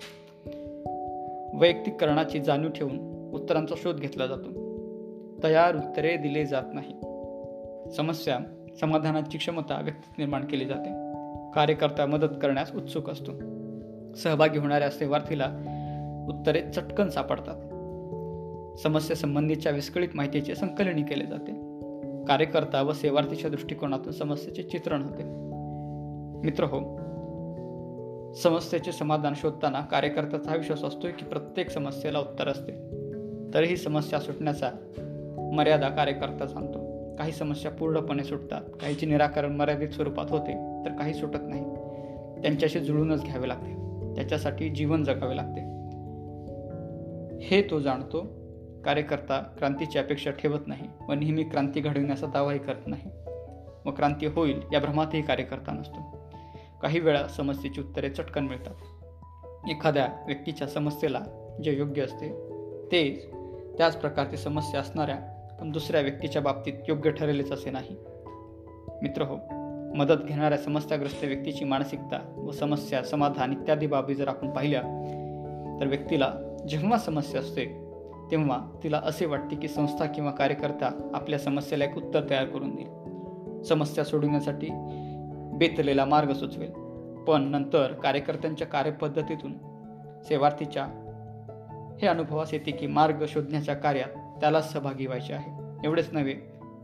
वैयक्तिकरणाची 1.58 2.40
जाणीव 2.40 2.70
ठेवून 2.70 3.00
उत्तरांचा 3.34 3.76
शोध 3.78 3.96
घेतला 3.96 4.28
जातो. 4.28 4.64
तयार 5.44 5.76
उत्तरे 5.76 6.18
दिले 6.18 6.46
जात 6.46 6.64
नाही. 6.74 6.94
समस्या 7.92 8.40
समाधानाची 8.80 9.38
क्षमता 9.38 9.82
व्यक्तीत 9.82 10.18
निर्माण 10.18 10.46
केली 10.46 10.66
जाते. 10.66 10.90
कार्यकर्ता 11.56 12.06
मदत 12.06 12.28
करण्यास 12.42 12.76
उत्सुक 12.76 13.10
असतो. 13.10 13.32
सहभागी 14.16 14.60
होणाऱ्या 14.60 14.90
सेवार्थीला 14.90 15.46
उत्तरे 16.30 16.62
चटकन 16.62 17.10
सापडतात. 17.10 17.56
समस्या 18.78 19.16
संबंधीच्या 19.16 19.72
विस्कळीत 19.72 20.10
माहितीचे 20.16 20.56
संकलनी 20.56 21.02
केले 21.02 21.26
जाते. 21.26 21.52
कार्यकर्ता 22.28 22.82
व 22.82 22.94
सेवार्थीच्या 22.94 23.50
दृष्टिकोनातून 23.50 24.14
समस्येचे 24.14 24.64
चित्रण 24.64 25.04
होते. 25.04 25.24
मित्र 26.48 26.64
हो 26.64 27.04
समस्येचे 28.34 28.92
समाधान 28.92 29.34
शोधताना 29.36 29.82
कार्यकर्त्याचा 29.82 30.56
विश्वास 30.56 30.84
असतो 30.84 31.08
की 31.20 31.26
प्रत्येक 31.26 31.70
समस्येला 31.70 32.20
उत्तर 32.20 32.48
असते. 32.48 32.72
तरीही 33.54 33.78
समस्या 33.78 34.20
सुटण्याचा 34.20 34.70
मर्यादा 35.54 35.90
कार्यकर्ता 35.90 36.48
सांगतो. 36.48 36.83
काही 37.20 37.32
समस्या 37.32 37.72
पूर्णपणे 37.72 38.24
सुटतात 38.24 38.62
काहीचे 38.82 39.06
निराकरण 39.06 39.56
मर्यादित 39.56 39.90
स्वरूपात 39.90 40.26
होते 40.30 40.54
तर 40.86 40.92
काही 41.00 41.14
सुटत 41.14 41.40
नाही. 41.42 41.64
त्यांच्याशी 42.42 42.80
जुळूनच 42.80 43.24
घ्यावे 43.24 43.48
लागते. 43.48 43.74
त्याच्यासाठी 44.16 44.70
जीवन 44.70 45.04
जगावे 45.04 45.36
लागते. 45.36 45.62
हे 47.46 47.62
तो 47.62 47.80
जाणतो 47.80 48.22
कार्यकर्ता 48.86 49.42
क्रांतीची 49.58 50.00
अपेक्षा 50.00 50.32
ठेवत 50.32 50.60
नाही 50.68 50.90
व 51.10 51.14
नेहमी 51.14 51.44
क्रांती 51.44 51.80
घडविण्याचा 51.80 52.28
दावाही 52.28 52.60
करत 52.60 52.88
नाही. 52.88 53.10
व 53.86 53.92
क्रांती 53.92 54.26
होईल 54.26 54.62
या 54.74 54.80
भ्रमातही 54.80 55.22
कार्यकर्ता 55.22 55.72
नसतो. 55.72 56.18
काही 56.82 57.00
वेळा 57.00 57.28
समस्येची 57.28 57.82
उत्तरे 57.82 58.10
चटकन 58.10 58.44
मिळतात. 58.44 58.76
एखाद्या 59.70 60.08
व्यक्तीच्या 60.28 60.68
समस्येला 60.68 61.20
जे 61.64 61.78
योग्य 61.78 62.02
असते 62.02 62.30
ते 62.92 63.32
त्याच 63.78 63.98
प्रकारची 63.98 64.38
समस्या 64.38 64.80
असणाऱ्या 64.80 65.33
पण 65.64 65.72
दुसऱ्या 65.72 66.02
व्यक्तीच्या 66.02 66.42
बाबतीत 66.42 66.74
योग्य 66.88 67.12
ठरेलच 67.12 67.52
असे 67.52 67.72
नाही. 67.72 67.96
मित्र 69.02 69.22
हो 69.22 69.38
मदत 69.96 70.24
घेणाऱ्या 70.26 70.58
समस्याग्रस्त 70.58 71.24
व्यक्तीची 71.24 71.66
मानसिकता 71.66 72.34
व 72.38 72.52
समस्या 72.52 73.04
समाधान 73.04 73.52
इत्यादी 73.52 73.88
बाबी 73.88 74.16
जर 74.16 74.28
आपण 74.28 74.50
पाहिल्या 74.50 74.82
तर 75.80 75.88
व्यक्तीला 75.88 76.34
जेव्हा 76.70 76.98
समस्या 76.98 77.42
असते 77.42 77.66
तेव्हा 78.32 78.80
तिला 78.84 79.02
असे 79.04 79.26
वाटते 79.26 79.56
की 79.56 79.68
संस्था 79.68 80.06
किंवा 80.06 80.32
कार्यकर्ता 80.32 81.12
आपल्या 81.14 81.40
समस्येला 81.40 81.86
एक 81.86 81.98
उत्तर 81.98 82.30
तयार 82.30 82.46
करून 82.46 82.76
देईल. 82.76 83.62
समस्या 83.62 84.04
सोडवण्यासाठी 84.04 84.68
बेतलेला 85.58 86.06
मार्ग 86.06 86.34
सुचवेल. 86.34 86.72
पण 87.24 87.44
नंतर 87.44 87.92
कार्यकर्त्यांच्या 87.92 88.68
कार्यपद्धतीतून 88.68 89.54
सेवार्थीच्या 90.24 90.84
हे 92.02 92.08
अनुभवास 92.08 92.54
येते 92.54 92.72
की 92.72 92.88
मार्ग 92.88 93.26
शोधण्याच्या 93.28 93.76
कार्यात 93.76 94.23
त्याला 94.44 94.62
सहभागी 94.62 95.06
व्हायचे 95.06 95.34
आहे. 95.34 95.52
एवढेच 95.84 96.10
नव्हे 96.14 96.34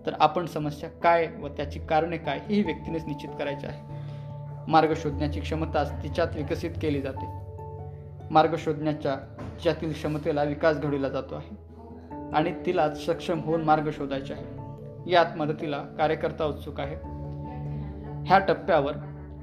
तर 0.05 0.13
आपण 0.19 0.45
समस्या 0.45 0.89
काय 0.89 1.27
व 1.39 1.47
त्याची 1.47 1.79
कारणे 1.79 2.17
काय 2.17 2.39
ही 2.49 2.63
व्यक्तीनेच 2.63 3.05
निश्चित 3.05 3.29
करायचे 3.39 3.67
आहे. 3.67 3.81
मार्ग 4.67 4.93
शोधण्याची 4.95 5.39
क्षमता 5.39 5.99
तिच्यात 6.03 6.27
विकसित 6.35 6.71
केली 6.81 7.01
जाते. 7.01 7.25
मार्ग 8.31 8.55
शोधण्याच्या 8.57 9.15
तिच्यातील 9.15 9.93
क्षमतेला 9.93 10.43
विकास 10.43 10.77
घडविला 10.77 11.09
जातो 11.09 11.35
आहे. 11.35 11.55
आणि 12.33 12.53
तिला 12.65 12.95
सक्षम 12.95 13.39
होऊन 13.39 13.61
मार्ग 13.61 13.89
शोधायचे 13.93 14.33
आहे. 14.33 14.45
यात 15.11 15.37
मदतीला 15.37 15.77
कार्यकर्ता 15.77 16.45
उत्सुक 16.45 16.79
आहे. 16.79 16.95
ह्या 18.27 18.39
टप्प्यावर 18.39 18.93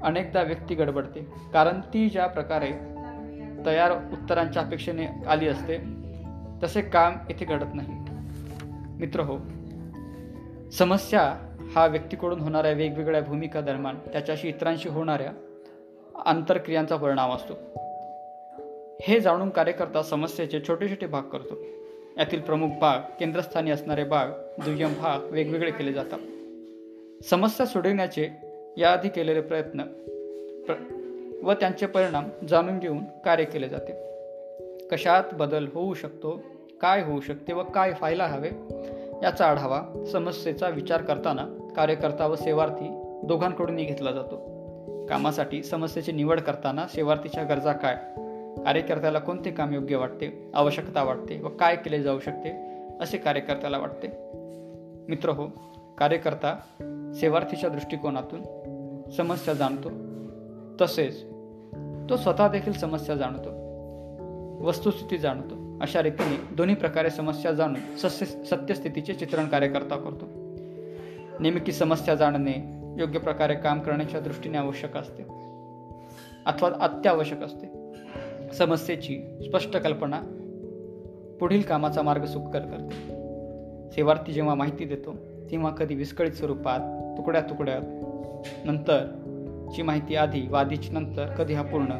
अनेकदा 0.03 0.41
व्यक्ती 0.41 0.75
गडबडते 0.75 1.27
कारण 1.53 1.79
ती 1.79 2.09
ज्या 2.09 2.27
प्रकारे 2.27 2.71
तयार 3.65 3.91
उत्तरांच्या 3.91 4.61
अपेक्षेने 4.61 5.07
आली 5.27 5.47
असते 5.47 5.77
तसे 6.63 6.81
काम 6.81 7.13
इथे 7.29 7.45
घडत 7.45 7.75
नाही. 7.75 8.06
मित्र 8.99 9.19
हो 9.19 9.37
समस्या 10.69 11.53
हा 11.75 11.87
व्यक्तीकडून 11.87 12.39
होणाऱ्या 12.39 12.71
वेगवेगळ्या 12.71 13.21
भूमिका 13.21 13.61
दरम्यान 13.61 13.95
त्याच्याशी 13.95 14.49
इतरांशी 14.49 14.89
होणाऱ्या 14.89 15.31
आंतरक्रियांचा 16.25 16.95
परिणाम 16.95 17.33
असतो. 17.33 17.53
हे 19.01 19.19
जाणून 19.19 19.49
कार्यकर्ता 19.49 20.03
समस्येचे 20.03 20.59
छोटे 20.67 20.89
छोटे 20.89 21.05
भाग 21.05 21.21
करतो. 21.21 21.55
यातील 22.17 22.41
प्रमुख 22.41 22.69
भाग 22.81 22.99
केंद्रस्थानी 23.19 23.71
असणारे 23.71 24.03
भाग 24.03 24.27
दुय्यम 24.65 24.93
भाग 24.93 25.19
वेगवेगळे 25.31 25.71
केले 25.71 25.93
जातात. 25.93 26.19
समस्या 27.23 27.65
सोडविण्याचे 27.65 28.29
याआधी 28.77 29.09
केलेले 29.09 29.41
प्रयत्न 29.41 29.83
प्र 30.67 30.73
व 31.43 31.53
त्यांचे 31.53 31.85
परिणाम 31.85 32.29
जाणून 32.49 32.79
घेऊन 32.79 33.03
कार्य 33.25 33.43
केले 33.43 33.69
जाते. 33.69 34.07
कशात 34.91 35.23
बदल 35.33 35.67
होऊ 35.73 35.93
शकतो? 35.93 36.43
काय 36.81 37.03
होऊ 37.03 37.21
शकते 37.21 37.53
व 37.53 37.63
काय 37.63 37.89
व्हायला 37.89 38.27
हवे 38.27 38.49
याचा 39.23 39.45
आढावा 39.45 40.03
समस्येचा 40.11 40.67
विचार 40.67 41.01
करताना 41.01 41.73
कार्यकर्ता 41.75 42.27
व 42.27 42.35
सेवार्थी 42.35 42.85
दोघांकडूनही 43.23 43.85
घेतला 43.85 44.11
जातो. 44.11 44.35
कामासाठी 45.09 45.63
समस्येची 45.63 46.11
निवड 46.11 46.39
करताना 46.39 46.87
सेवार्थीच्या 46.87 47.43
गरजा 47.43 47.73
काय? 47.73 47.95
कार्यकर्त्याला 48.63 49.19
कोणते 49.19 49.51
काम 49.51 49.73
योग्य 49.73 49.95
वाटते? 49.95 50.51
आवश्यकता 50.53 51.03
वाटते 51.03 51.41
व 51.41 51.47
काय 51.47 51.75
केले 51.75 52.03
जाऊ 52.03 52.19
शकते? 52.19 52.49
असे 53.01 53.17
कार्यकर्त्याला 53.17 53.77
वाटते. 53.77 54.07
मित्र 55.09 55.29
हो 55.29 55.47
कार्यकर्ता 55.97 56.55
सेवार्थीच्या 57.15 57.69
दृष्टिकोनातून 57.69 58.41
समस्या 59.17 59.53
जाणतो. 59.53 59.89
तसेच 60.81 61.23
तो 62.09 62.17
स्वतः 62.17 62.47
देखील 62.47 62.73
समस्या 62.73 63.15
जाणतो. 63.15 63.67
वस्तुस्थिती 64.65 65.17
जाणतो. 65.17 65.66
अशा 65.81 66.03
रीतीने 66.03 66.55
दोन्ही 66.55 66.75
प्रकारे 66.75 67.09
समस्या 67.09 67.51
जाणून 67.51 67.97
सस्य 67.97 68.25
सत्यस्थितीचे 68.25 69.13
चित्रण 69.13 69.47
कार्यकर्ता 69.47 69.95
करतो. 69.95 70.27
नेमकी 71.39 71.71
समस्या 71.71 72.15
जाणणे 72.15 72.53
योग्य 72.99 73.19
प्रकारे 73.19 73.55
काम 73.55 73.79
करण्याच्या 73.79 74.19
दृष्टीने 74.19 74.57
आवश्यक 74.57 74.97
असते 74.97 75.23
अथवा 76.45 76.69
अत्यावश्यक 76.79 77.43
असते. 77.43 77.67
समस्येची 78.53 79.19
स्पष्ट 79.45 79.77
कल्पना 79.77 80.21
पुढील 81.39 81.61
कामाचा 81.61 82.01
मार्ग 82.01 82.25
सुकर 82.25 82.59
करते. 82.59 82.95
सेवार्थी 83.91 84.33
जेव्हा 84.33 84.55
माहिती 84.55 84.85
देतो 84.85 85.15
तेव्हा 85.51 85.71
कधी 85.71 85.95
विस्कळीत 85.95 86.31
स्वरूपात 86.31 86.79
तुकड्या 87.17 87.41
तुकड्यात 87.41 87.81
नंतर 88.65 89.05
ची 89.75 89.81
माहिती 89.81 90.15
आधी 90.15 90.47
वादीची 90.49 90.89
नंतर 90.89 91.25
कधी 91.25 91.53
अपूर्ण 91.53 91.93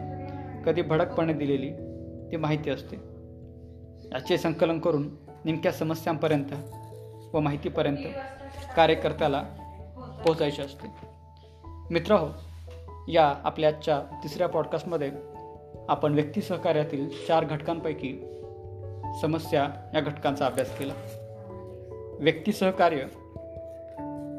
कधी 0.66 0.82
भडकपणे 0.82 1.34
दिलेली 1.34 1.70
ती 2.32 2.38
माहिती 2.38 2.70
असते. 2.70 3.17
याचे 4.14 4.38
संकलन 4.38 4.80
करून 4.80 5.10
नेमक्या 5.46 5.72
समस्यांपर्यंत 5.72 6.54
व 7.34 7.40
माहितीपर्यंत 7.40 7.98
कार्यकर्त्याला 8.76 9.42
पोहोचायचे 10.26 10.62
असते. 10.62 10.88
मित्र 11.92 12.16
हो 12.16 12.28
या 13.08 13.34
आपल्या 13.44 13.70
आजच्या 13.70 14.02
तिसऱ्या 14.24 14.48
पॉडकास्टमध्ये 14.48 15.12
आपण 15.90 16.14
व्यक्ती 16.14 16.42
सहकार्यातील 16.42 17.10
चार 17.28 17.46
घटकांपैकी 17.46 18.14
समस्या 19.22 19.70
या 19.94 20.02
घटकांचा 20.02 20.46
अभ्यास 20.46 20.78
केला. 20.78 20.94
व्यक्ती 22.20 22.52
सहकार्य 22.52 23.04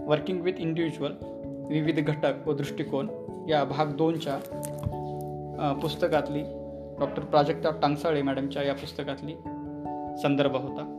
वर्किंग 0.07 0.41
विथ 0.41 0.53
इंडिव्हिज्युअल 0.59 1.13
विविध 1.69 2.07
घटक 2.07 2.49
व 2.49 2.53
दृष्टिकोन 2.53 3.09
या 3.49 3.65
भाग 3.65 3.87
दोनच्या 3.87 4.37
पुस्तकातली 5.83 6.43
डॉक्टर 6.99 7.23
प्राजक्ता 7.23 7.71
टांगसाळे 7.83 8.23
मॅडमच्या 8.23 8.63
या 8.63 8.75
पुस्तकातली 8.75 9.35
संदर्भ 10.23 10.57
होता. 10.57 10.95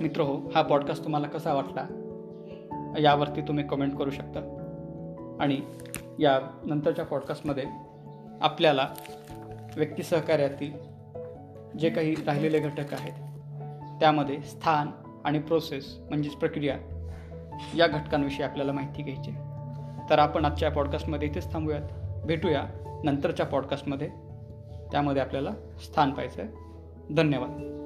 मित्र 0.00 0.20
हो 0.20 0.50
हा 0.54 0.62
पॉडकास्ट 0.62 1.04
तुम्हाला 1.04 1.26
कसा 1.26 1.54
वाटला? 1.54 1.86
यावरती 2.98 3.40
तुम्ही 3.40 3.64
कमेंट 3.64 3.96
करू 3.96 4.10
शकता. 4.10 4.58
आणि 5.40 5.60
या 6.18 6.40
नंतरच्या 6.64 7.04
पॉडकास्टमध्ये 7.04 7.64
आपल्याला 8.40 8.88
व्यक्ती 9.76 10.02
सहकार्यातील 10.02 10.72
जे 11.78 11.90
काही 11.90 12.14
राहिलेले 12.14 12.58
घटक 12.58 12.94
आहेत 12.94 13.12
त्यामध्ये 14.00 14.40
स्थान 14.40 14.90
आणि 15.24 15.38
प्रोसेस 15.38 15.98
म्हणजेच 16.08 16.32
प्रक्रिया 16.32 16.76
या 17.76 17.86
घटकांविषयी 17.86 18.44
आपल्याला 18.44 18.72
माहिती 18.72 19.02
घ्यायची 19.02 19.30
तर 20.10 20.18
आपण 20.18 20.44
आजच्या 20.44 20.70
पॉडकास्टमध्ये 20.70 21.28
इथेच 21.28 21.52
थांबूयात. 21.52 21.82
भेटूया 22.26 22.64
नंतरच्या 23.04 23.46
पॉडकास्टमध्ये 23.46 24.08
त्यामध्ये 24.92 25.22
आपल्याला 25.22 25.50
स्थान 25.84 26.10
पाहायचं 26.10 26.42
आहे 26.42 26.50
धन्यवाद. 27.14 27.81